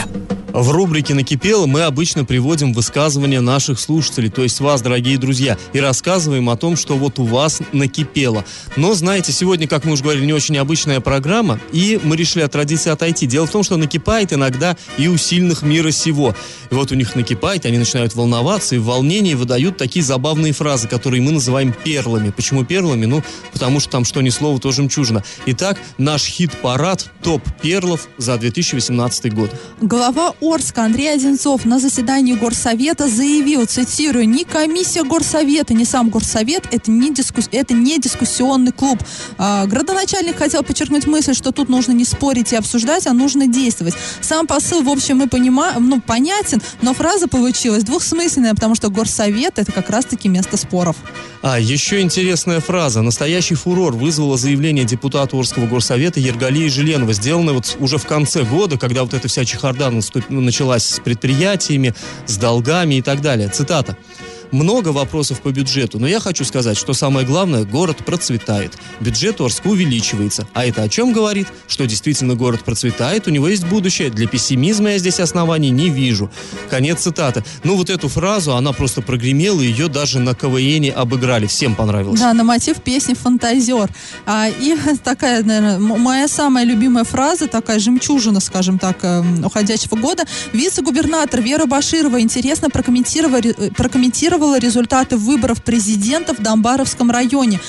В 0.56 0.72
рубрике 0.72 1.14
«Накипело» 1.14 1.66
мы 1.66 1.82
обычно 1.82 2.24
приводим 2.24 2.72
высказывания 2.72 3.42
наших 3.42 3.78
слушателей, 3.78 4.30
то 4.30 4.42
есть 4.42 4.62
вас, 4.62 4.82
дорогие 4.82 5.18
друзья, 5.18 5.58
и 5.74 5.82
рассказываем 5.82 6.50
о 6.50 6.56
том, 6.56 6.78
что 6.78 6.96
вот 6.96 7.20
у 7.20 7.26
вас 7.26 7.60
накипело. 7.74 8.46
Но, 8.78 8.94
знаете, 8.94 9.34
сегодня, 9.34 9.68
как 9.68 9.84
мы 9.84 9.92
уже 9.92 10.04
говорили, 10.04 10.26
не 10.26 10.32
очень 10.32 10.58
обычная 10.58 11.02
программа, 11.02 11.60
и 11.74 12.00
мы 12.02 12.16
решили 12.16 12.42
от 12.42 12.54
традиции 12.54 12.90
отойти. 12.90 13.26
Дело 13.26 13.48
в 13.48 13.52
том, 13.52 13.64
что 13.64 13.76
накипает 13.76 14.32
иногда 14.32 14.78
и 14.98 15.10
у 15.10 15.18
сильных 15.18 15.62
мира 15.62 15.92
сего. 15.92 16.34
И 16.72 16.74
вот 16.74 16.90
у 16.90 16.96
них 16.96 17.18
накипает, 17.18 17.66
они 17.66 17.78
начинают 17.78 18.16
волноваться, 18.16 18.76
и 18.76 18.78
в 18.78 18.86
волнении 18.86 19.34
выдают 19.34 19.76
такие 19.76 20.06
забавные 20.06 20.54
фразы, 20.54 20.88
которые 20.88 21.22
мы 21.22 21.34
называем 21.34 21.74
перлами. 21.84 22.32
Почему 22.32 22.64
перлами? 22.64 23.06
Ну, 23.06 23.22
потому 23.52 23.82
что 23.82 23.90
там 23.90 24.06
что 24.06 24.22
ни 24.22 24.30
слово, 24.30 24.58
то 24.62 24.72
жемчужина. 24.72 25.22
Итак, 25.48 25.78
наш 25.98 26.24
хит-парад 26.24 27.12
топ 27.22 27.42
перлов 27.62 28.08
за 28.18 28.38
2018 28.38 29.34
год. 29.34 29.52
Глава 29.82 30.34
Орска 30.54 30.84
Андрей 30.84 31.14
Одинцов 31.14 31.66
на 31.66 31.80
заседании 31.80 32.34
Горсовета 32.34 33.08
заявил, 33.08 33.66
цитирую, 33.66 34.28
«Ни 34.30 34.44
комиссия 34.44 35.04
Горсовета, 35.04 35.74
ни 35.74 35.84
сам 35.84 36.10
Горсовет– 36.10 36.64
это 36.72 36.92
не, 36.92 37.14
дискус... 37.14 37.50
это 37.52 37.74
не 37.74 37.98
дискуссионный 38.00 38.72
клуб». 38.72 39.00
А, 39.38 39.66
градоначальник 39.66 40.38
хотел 40.38 40.64
подчеркнуть 40.64 41.08
мысль, 41.08 41.34
что 41.34 41.52
тут 41.52 41.70
нужно 41.70 41.94
не 41.94 42.06
спорить 42.06 42.54
и 42.54 42.56
обсуждать, 42.56 43.08
а 43.08 43.14
нужно 43.14 43.48
действовать. 43.48 43.96
Сам 44.22 44.46
посыл, 44.46 44.84
в 44.84 44.90
общем, 44.90 45.18
мы 45.18 45.28
понимаем, 45.28 45.90
ну, 45.90 46.00
понятен, 46.02 46.62
но 46.82 46.94
фраза 46.94 47.28
получилась 47.28 47.84
двухсмысленная, 47.84 48.54
потому 48.54 48.76
что 48.76 48.90
Горсовет– 48.90 49.54
это 49.58 49.72
как 49.72 49.90
раз-таки 49.90 50.30
место 50.30 50.58
споров. 50.58 50.96
А, 51.42 51.60
еще 51.60 52.02
интересная 52.02 52.60
фраза. 52.60 53.02
Настоящий 53.02 53.56
фурор 53.56 53.96
вызвало 53.96 54.38
заявление 54.38 54.86
депутата 54.86 55.38
Орского 55.38 55.68
горсовета 55.68 56.20
Ергалии 56.20 56.68
Желенова, 56.68 57.14
сделанное 57.14 57.54
вот 57.54 57.78
уже 57.80 57.98
в 57.98 58.06
конце 58.06 58.44
года, 58.44 58.78
когда 58.78 59.04
вот 59.04 59.14
эта 59.14 59.28
вся 59.28 59.46
чехарда 59.46 59.90
наступ- 59.90 60.35
началась 60.42 60.86
с 60.86 61.00
предприятиями, 61.00 61.94
с 62.26 62.38
долгами 62.38 62.96
и 62.96 63.02
так 63.02 63.22
далее. 63.22 63.50
Цитата. 63.50 63.98
Много 64.52 64.90
вопросов 64.90 65.42
по 65.42 65.50
бюджету, 65.50 66.00
но 66.00 66.08
я 66.08 66.20
хочу 66.20 66.46
сказать, 66.46 66.78
что 66.78 66.94
самое 66.94 67.26
главное, 67.26 67.66
город 67.66 67.98
процветает. 68.06 68.78
Бюджет 69.00 69.42
Орска 69.42 69.68
увеличивается. 69.68 70.48
А 70.54 70.66
это 70.66 70.84
о 70.84 70.90
чем 70.90 71.14
говорит? 71.14 71.48
Что 71.68 71.86
действительно 71.86 72.36
город 72.36 72.64
процветает, 72.64 73.28
у 73.28 73.32
него 73.32 73.48
есть 73.48 73.66
будущее. 73.66 74.10
Для 74.10 74.28
пессимизма 74.28 74.92
я 74.92 74.98
здесь 74.98 75.20
оснований 75.20 75.72
не 75.72 75.90
вижу. 75.90 76.32
Конец 76.70 77.02
цитаты. 77.02 77.44
Ну 77.64 77.76
вот 77.76 77.90
эту 77.90 78.08
фразу, 78.08 78.56
она 78.56 78.72
просто 78.72 79.02
прогремела, 79.02 79.62
ее 79.62 79.88
даже 79.88 80.20
на 80.20 80.36
КВН 80.36 80.92
обыграли. 80.96 81.48
Всем 81.48 81.76
понравилось. 81.76 82.20
Да, 82.20 82.34
на 82.34 82.44
мотив 82.44 82.82
песни 82.82 83.14
«Фантазер». 83.14 83.90
А, 84.26 84.48
и 84.48 84.78
такая, 85.04 85.44
наверное, 85.44 85.80
моя 85.80 86.28
самая 86.28 86.66
любимая 86.66 87.04
фраза, 87.04 87.48
такая 87.48 87.80
жемчужина, 87.80 88.40
скажем 88.40 88.80
так, 88.80 88.98
эм, 89.04 89.46
уходящего 89.46 89.96
года. 89.96 90.24
Вице-губернатор 90.54 91.42
Вера 91.42 91.66
Баширова 91.66 92.22
интересно 92.22 92.70
прокомментировала, 92.70 93.42
э, 93.44 93.72
прокомментировала 93.72 94.35
прокомментировала 94.36 94.60
результаты 94.60 95.18
выборов 95.18 95.64
президента 95.64 96.34
в 96.34 96.42
Домбаровском 96.42 97.12
районе. 97.12 97.60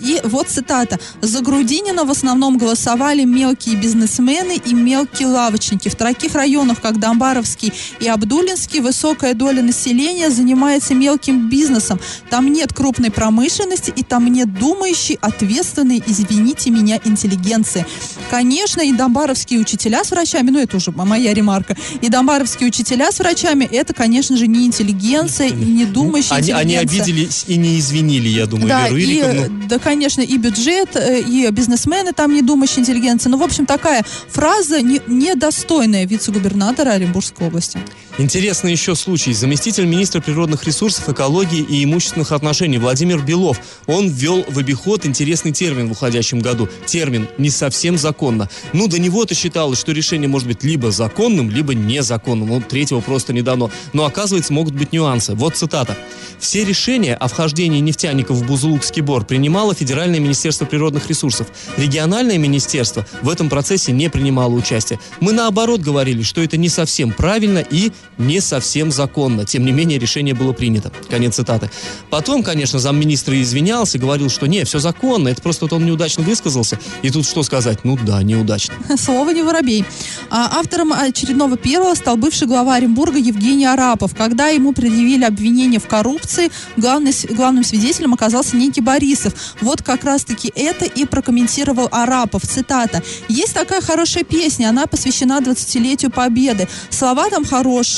И 0.00 0.20
вот 0.24 0.48
цитата. 0.48 0.98
«За 1.20 1.40
Грудинина 1.40 2.04
в 2.04 2.10
основном 2.10 2.58
голосовали 2.58 3.24
мелкие 3.24 3.76
бизнесмены 3.76 4.56
и 4.56 4.74
мелкие 4.74 5.28
лавочники. 5.28 5.88
В 5.88 5.94
таких 5.94 6.34
районах, 6.34 6.80
как 6.80 6.98
Домбаровский 6.98 7.72
и 8.00 8.08
Абдулинский, 8.08 8.80
высокая 8.80 9.34
доля 9.34 9.62
населения 9.62 10.30
занимается 10.30 10.94
мелким 10.94 11.48
бизнесом. 11.48 11.98
Там 12.30 12.52
нет 12.52 12.72
крупной 12.72 13.10
промышленности 13.10 13.92
и 13.94 14.02
там 14.02 14.26
нет 14.26 14.58
думающей, 14.58 15.18
ответственной, 15.20 16.02
извините 16.06 16.70
меня, 16.70 17.00
интеллигенции. 17.04 17.86
Конечно, 18.30 18.80
и 18.82 18.92
домбаровские 18.92 19.60
учителя 19.60 20.04
с 20.04 20.10
врачами, 20.10 20.50
ну 20.50 20.58
это 20.58 20.76
уже 20.76 20.92
моя 20.92 21.34
ремарка, 21.34 21.76
и 22.00 22.08
домбаровские 22.08 22.68
учителя 22.68 23.10
с 23.10 23.18
врачами, 23.18 23.64
это, 23.64 23.94
конечно 23.94 24.36
же, 24.36 24.46
не 24.46 24.66
интеллигенция 24.66 25.48
и 25.48 25.52
не 25.52 25.84
думающая 26.06 26.36
Они, 26.36 26.52
они 26.52 26.76
обиделись 26.76 27.44
и 27.48 27.56
не 27.56 27.78
извинили, 27.78 28.28
я 28.28 28.46
думаю, 28.46 28.68
Да, 28.68 28.84
Веру 28.88 28.96
и, 28.96 29.04
Ириковну. 29.04 29.66
да, 29.68 29.78
конечно, 29.78 30.20
и 30.22 30.36
бюджет, 30.36 30.96
э, 30.96 31.20
и 31.20 31.48
бизнесмены 31.50 32.12
там 32.12 32.34
не 32.34 32.42
думающие 32.42 32.80
интеллигенции. 32.80 33.28
Ну, 33.28 33.36
в 33.38 33.42
общем, 33.42 33.66
такая 33.66 34.04
фраза 34.28 34.80
не- 34.82 35.00
недостойная 35.06 36.06
вице-губернатора 36.06 36.90
Оренбургской 36.90 37.46
области. 37.48 37.78
Интересный 38.18 38.72
еще 38.72 38.94
случай. 38.94 39.32
Заместитель 39.32 39.86
министра 39.86 40.20
природных 40.20 40.64
ресурсов, 40.64 41.08
экологии 41.08 41.60
и 41.60 41.82
имущественных 41.82 42.32
отношений 42.32 42.76
Владимир 42.76 43.22
Белов. 43.22 43.58
Он 43.86 44.06
ввел 44.06 44.44
в 44.46 44.58
обиход 44.58 45.06
интересный 45.06 45.52
термин 45.52 45.88
в 45.88 45.92
уходящем 45.92 46.40
году. 46.40 46.68
Термин 46.84 47.26
«не 47.38 47.48
совсем 47.48 47.96
законно». 47.96 48.50
Ну, 48.74 48.86
до 48.86 48.98
него-то 49.00 49.34
считалось, 49.34 49.80
что 49.80 49.92
решение 49.92 50.28
может 50.28 50.46
быть 50.46 50.62
либо 50.62 50.90
законным, 50.90 51.48
либо 51.48 51.74
незаконным. 51.74 52.48
Ну, 52.50 52.60
третьего 52.60 53.00
просто 53.00 53.32
не 53.32 53.40
дано. 53.40 53.70
Но, 53.94 54.04
оказывается, 54.04 54.52
могут 54.52 54.74
быть 54.74 54.92
нюансы. 54.92 55.34
Вот 55.34 55.56
цитата. 55.56 55.96
«Все 56.38 56.64
решения 56.64 57.14
о 57.14 57.28
вхождении 57.28 57.80
нефтяников 57.80 58.36
в 58.36 58.46
Бузулукский 58.46 59.00
бор 59.00 59.24
принимало 59.24 59.74
Федеральное 59.74 60.20
министерство 60.20 60.66
природных 60.66 61.08
ресурсов. 61.08 61.46
Региональное 61.78 62.36
министерство 62.36 63.06
в 63.22 63.30
этом 63.30 63.48
процессе 63.48 63.92
не 63.92 64.10
принимало 64.10 64.52
участие. 64.52 64.98
Мы, 65.20 65.32
наоборот, 65.32 65.80
говорили, 65.80 66.22
что 66.22 66.42
это 66.42 66.58
не 66.58 66.68
совсем 66.68 67.12
правильно 67.12 67.60
и 67.60 67.92
не 68.18 68.40
совсем 68.40 68.90
законно. 68.92 69.44
Тем 69.44 69.64
не 69.64 69.72
менее, 69.72 69.98
решение 69.98 70.34
было 70.34 70.52
принято. 70.52 70.92
Конец 71.10 71.36
цитаты. 71.36 71.70
Потом, 72.10 72.42
конечно, 72.42 72.78
замминистра 72.78 73.40
извинялся, 73.40 73.98
говорил, 73.98 74.28
что 74.30 74.46
не, 74.46 74.64
все 74.64 74.78
законно, 74.78 75.28
это 75.28 75.42
просто 75.42 75.64
вот 75.64 75.72
он 75.72 75.86
неудачно 75.86 76.22
высказался. 76.22 76.78
И 77.02 77.10
тут 77.10 77.26
что 77.26 77.42
сказать? 77.42 77.84
Ну 77.84 77.98
да, 78.04 78.22
неудачно. 78.22 78.74
Слово 78.96 79.30
не 79.30 79.42
воробей. 79.42 79.84
А 80.30 80.58
автором 80.58 80.92
очередного 80.92 81.56
первого 81.56 81.94
стал 81.94 82.16
бывший 82.16 82.46
глава 82.46 82.76
Оренбурга 82.76 83.18
Евгений 83.18 83.66
Арапов. 83.66 84.14
Когда 84.14 84.48
ему 84.48 84.72
предъявили 84.72 85.24
обвинение 85.24 85.80
в 85.80 85.86
коррупции, 85.86 86.50
главный 86.76 87.12
главным 87.30 87.64
свидетелем 87.64 88.14
оказался 88.14 88.56
некий 88.56 88.80
Борисов. 88.80 89.34
Вот 89.60 89.82
как 89.82 90.04
раз-таки 90.04 90.52
это 90.54 90.84
и 90.84 91.04
прокомментировал 91.04 91.88
Арапов. 91.90 92.42
Цитата. 92.42 93.02
«Есть 93.28 93.54
такая 93.54 93.80
хорошая 93.80 94.24
песня, 94.24 94.68
она 94.68 94.86
посвящена 94.86 95.40
20-летию 95.40 96.10
Победы. 96.10 96.68
Слова 96.90 97.30
там 97.30 97.44
хорошие. 97.44 97.91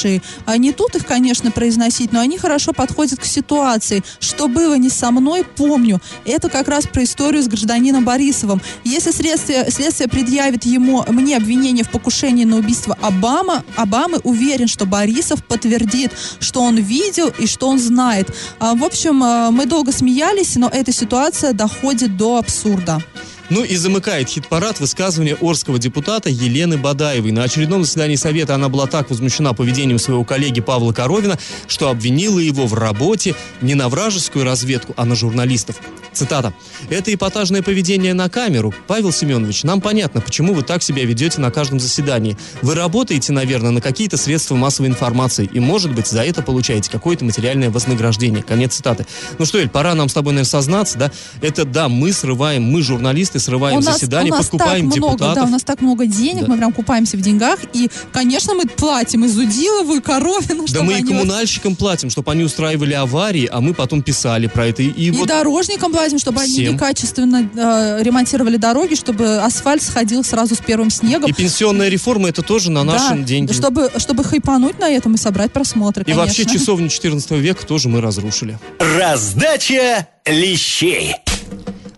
А 0.46 0.56
не 0.56 0.72
тут 0.72 0.96
их, 0.96 1.06
конечно, 1.06 1.50
произносить, 1.50 2.12
но 2.12 2.20
они 2.20 2.38
хорошо 2.38 2.72
подходят 2.72 3.20
к 3.20 3.24
ситуации. 3.24 4.02
Что 4.20 4.48
было 4.48 4.74
не 4.74 4.90
со 4.90 5.10
мной, 5.10 5.44
помню. 5.44 6.00
Это 6.24 6.48
как 6.48 6.68
раз 6.68 6.86
про 6.86 7.04
историю 7.04 7.42
с 7.42 7.48
гражданином 7.48 8.04
Борисовым. 8.04 8.60
Если 8.84 9.10
следствие, 9.10 9.70
следствие 9.70 10.08
предъявит 10.08 10.64
ему, 10.64 11.04
мне 11.08 11.36
обвинение 11.36 11.84
в 11.84 11.90
покушении 11.90 12.44
на 12.44 12.56
убийство 12.56 12.96
Обама, 13.00 13.64
Обамы, 13.76 14.18
уверен, 14.24 14.68
что 14.68 14.86
Борисов 14.86 15.44
подтвердит, 15.44 16.12
что 16.40 16.62
он 16.62 16.76
видел 16.76 17.32
и 17.38 17.46
что 17.46 17.68
он 17.68 17.78
знает. 17.78 18.34
А, 18.58 18.74
в 18.74 18.84
общем, 18.84 19.22
а, 19.22 19.50
мы 19.50 19.66
долго 19.66 19.92
смеялись, 19.92 20.56
но 20.56 20.68
эта 20.68 20.92
ситуация 20.92 21.52
доходит 21.52 22.16
до 22.16 22.38
абсурда. 22.38 23.02
Ну 23.50 23.62
и 23.62 23.76
замыкает 23.76 24.28
хит-парад 24.28 24.80
высказывание 24.80 25.36
орского 25.40 25.78
депутата 25.78 26.30
Елены 26.30 26.78
Бадаевой. 26.78 27.30
На 27.30 27.44
очередном 27.44 27.84
заседании 27.84 28.16
Совета 28.16 28.54
она 28.54 28.68
была 28.68 28.86
так 28.86 29.10
возмущена 29.10 29.52
поведением 29.52 29.98
своего 29.98 30.24
коллеги 30.24 30.60
Павла 30.60 30.92
Коровина, 30.92 31.38
что 31.66 31.90
обвинила 31.90 32.38
его 32.38 32.66
в 32.66 32.74
работе 32.74 33.34
не 33.60 33.74
на 33.74 33.88
вражескую 33.88 34.44
разведку, 34.44 34.94
а 34.96 35.04
на 35.04 35.14
журналистов. 35.14 35.76
Цитата. 36.14 36.54
«Это 36.90 37.12
эпатажное 37.12 37.60
поведение 37.60 38.14
на 38.14 38.28
камеру. 38.28 38.72
Павел 38.86 39.12
Семенович, 39.12 39.64
нам 39.64 39.80
понятно, 39.80 40.20
почему 40.20 40.54
вы 40.54 40.62
так 40.62 40.82
себя 40.82 41.04
ведете 41.04 41.40
на 41.40 41.50
каждом 41.50 41.80
заседании. 41.80 42.38
Вы 42.62 42.76
работаете, 42.76 43.32
наверное, 43.32 43.72
на 43.72 43.80
какие-то 43.80 44.16
средства 44.16 44.54
массовой 44.54 44.88
информации, 44.88 45.50
и, 45.52 45.58
может 45.58 45.92
быть, 45.92 46.06
за 46.06 46.22
это 46.22 46.42
получаете 46.42 46.90
какое-то 46.90 47.24
материальное 47.24 47.68
вознаграждение». 47.68 48.42
Конец 48.42 48.74
цитаты. 48.74 49.06
Ну 49.38 49.44
что, 49.44 49.58
Эль, 49.58 49.68
пора 49.68 49.94
нам 49.94 50.08
с 50.08 50.14
тобой, 50.14 50.34
наверное, 50.34 50.48
сознаться, 50.48 50.98
да? 50.98 51.12
Это, 51.42 51.64
да, 51.64 51.88
мы 51.88 52.12
срываем, 52.12 52.62
мы, 52.62 52.82
журналисты, 52.82 53.33
срываем 53.38 53.78
у 53.78 53.80
нас, 53.80 53.94
заседания, 53.94 54.30
у 54.30 54.34
нас 54.36 54.46
подкупаем 54.46 54.90
так 54.90 54.98
много, 54.98 55.12
депутатов. 55.14 55.34
да, 55.42 55.48
у 55.48 55.52
нас 55.52 55.62
так 55.62 55.80
много 55.80 56.06
денег, 56.06 56.42
Да. 56.42 56.48
мы 56.52 56.56
прям 56.58 56.72
купаемся 56.72 57.16
в 57.16 57.20
деньгах, 57.20 57.58
и, 57.72 57.90
конечно, 58.12 58.54
мы 58.54 58.64
платим 58.66 59.24
и 59.24 59.28
Зудилову, 59.28 59.94
и 59.96 60.00
Коровину, 60.00 60.64
Да 60.72 60.82
мы 60.82 60.92
и 60.92 60.96
они 60.96 61.06
коммунальщикам 61.08 61.76
платим, 61.76 62.10
чтобы 62.10 62.32
они 62.32 62.44
устраивали 62.44 62.92
аварии, 62.94 63.48
а 63.50 63.60
мы 63.60 63.74
потом 63.74 64.02
писали 64.02 64.46
про 64.46 64.66
это. 64.66 64.82
И, 64.82 64.88
и 64.88 65.06
И 65.06 65.10
вот 65.10 65.28
дорожникам 65.28 65.92
платим, 65.92 66.18
чтобы 66.18 66.40
они 66.40 66.52
Всем. 66.52 66.74
некачественно 66.74 67.48
э, 67.54 68.02
ремонтировали 68.02 68.56
дороги, 68.56 68.94
чтобы 68.94 69.38
асфальт 69.38 69.82
сходил 69.82 70.24
сразу 70.24 70.54
с 70.54 70.58
первым 70.58 70.90
снегом. 70.90 71.28
и 71.30 71.32
пенсионная 71.32 71.88
реформа 71.88 72.28
это 72.28 72.42
тоже 72.42 72.70
на 72.70 72.84
наши 72.84 73.10
Да, 73.14 73.16
деньги. 73.18 73.52
Чтобы, 73.52 73.90
чтобы 73.98 74.24
хайпануть 74.24 74.78
на 74.78 74.88
этом 74.90 75.14
и 75.14 75.18
собрать 75.18 75.52
просмотры, 75.52 76.02
И 76.02 76.04
конечно. 76.12 76.22
вообще 76.24 76.44
часовню 76.46 76.88
14 76.88 77.30
века 77.32 77.66
тоже 77.66 77.88
мы 77.88 78.00
разрушили. 78.00 78.58
Раздача 78.78 80.08
лещей. 80.26 81.14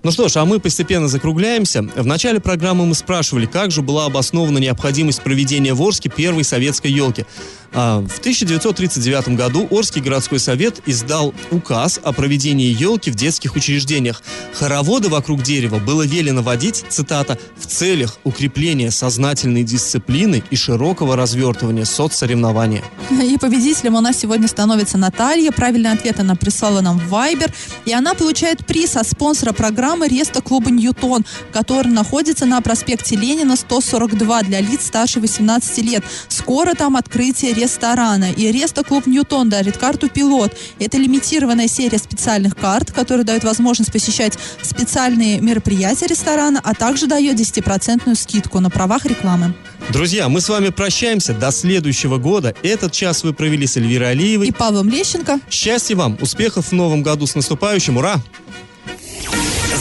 Ну 0.07 0.13
что 0.13 0.29
ж, 0.29 0.37
а 0.37 0.45
мы 0.45 0.61
постепенно 0.61 1.09
закругляемся. 1.09 1.83
В 1.83 2.07
начале 2.07 2.39
программы 2.39 2.87
мы 2.87 2.95
спрашивали, 2.95 3.47
как 3.47 3.73
же 3.73 3.83
была 3.83 4.05
обоснована 4.05 4.59
необходимость 4.59 5.21
проведения 5.21 5.75
в 5.75 5.83
Орске 5.83 6.09
первой 6.09 6.45
советской 6.45 6.93
елки. 6.93 7.27
А, 7.73 8.01
в 8.01 8.19
1939 8.19 9.37
году 9.37 9.67
Орский 9.71 10.01
городской 10.01 10.39
совет 10.39 10.81
издал 10.87 11.35
указ 11.51 12.01
о 12.03 12.13
проведении 12.13 12.69
елки 12.69 13.11
в 13.11 13.15
детских 13.15 13.57
учреждениях. 13.57 14.23
Хороводы 14.55 15.09
вокруг 15.09 15.43
дерева 15.43 15.79
было 15.79 16.07
велено 16.07 16.43
водить, 16.43 16.85
цитата, 16.89 17.39
«в 17.59 17.67
целях 17.67 18.19
укрепления 18.25 18.91
сознательной 18.91 19.63
дисциплины 19.63 20.43
и 20.51 20.57
широкого 20.57 21.17
развертывания 21.17 21.85
соцсоревнования». 21.85 22.83
И 23.11 23.39
победителем 23.39 23.95
у 23.95 24.01
нас 24.01 24.19
сегодня 24.19 24.49
становится 24.49 24.99
Наталья. 24.99 25.51
Правильный 25.53 25.93
ответ 25.93 26.21
она 26.21 26.35
прислала 26.35 26.81
нам 26.81 26.99
в 26.99 27.13
Viber. 27.13 27.53
И 27.85 27.93
она 27.93 28.15
получает 28.15 28.67
приз 28.67 28.97
от 28.97 29.07
спонсора 29.07 29.53
программы 29.53 30.09
Реста 30.09 30.41
клуба 30.41 30.71
Ньютон, 30.71 31.25
который 31.53 31.93
находится 31.93 32.47
на 32.47 32.61
проспекте 32.61 33.17
Ленина 33.17 33.57
142 33.57 34.43
для 34.43 34.61
лиц 34.61 34.87
старше 34.87 35.21
18 35.21 35.79
лет. 35.79 36.05
Скоро 36.29 36.75
там 36.75 36.97
открытие 36.97 37.53
ресторана. 37.57 38.31
И 38.33 38.51
Реста 38.53 38.85
клуб 38.85 39.07
Ньютон 39.07 39.49
дарит 39.49 39.77
карту 39.77 40.09
«Пилот». 40.09 40.57
Это 40.79 40.99
лимитированная 40.99 41.69
серия 41.69 41.99
специальных 41.99 42.57
карт, 42.57 42.93
которая 42.93 43.25
дает 43.25 43.45
возможность 43.45 43.93
посещать 43.93 44.39
специальные 44.63 45.41
мероприятия 45.41 46.07
ресторана, 46.07 46.61
а 46.63 46.75
также 46.75 47.07
дает 47.07 47.39
10% 47.39 48.15
скидку 48.15 48.61
на 48.61 48.71
правах 48.71 49.07
рекламы. 49.07 49.55
Друзья, 49.91 50.29
мы 50.29 50.41
с 50.41 50.49
вами 50.49 50.71
прощаемся 50.71 51.33
до 51.33 51.51
следующего 51.51 52.19
года. 52.19 52.55
Этот 52.63 52.93
час 52.93 53.23
вы 53.23 53.33
провели 53.33 53.67
с 53.67 53.77
Эльвирой 53.77 54.11
Алиевой. 54.11 54.49
И 54.49 54.53
Павлом 54.53 54.89
Лещенко. 54.89 55.41
Счастья 55.51 55.97
вам, 55.97 56.19
успехов 56.21 56.69
в 56.69 56.73
новом 56.73 57.03
году 57.03 57.27
с 57.27 57.35
наступающим, 57.35 57.97
ура! 57.97 58.21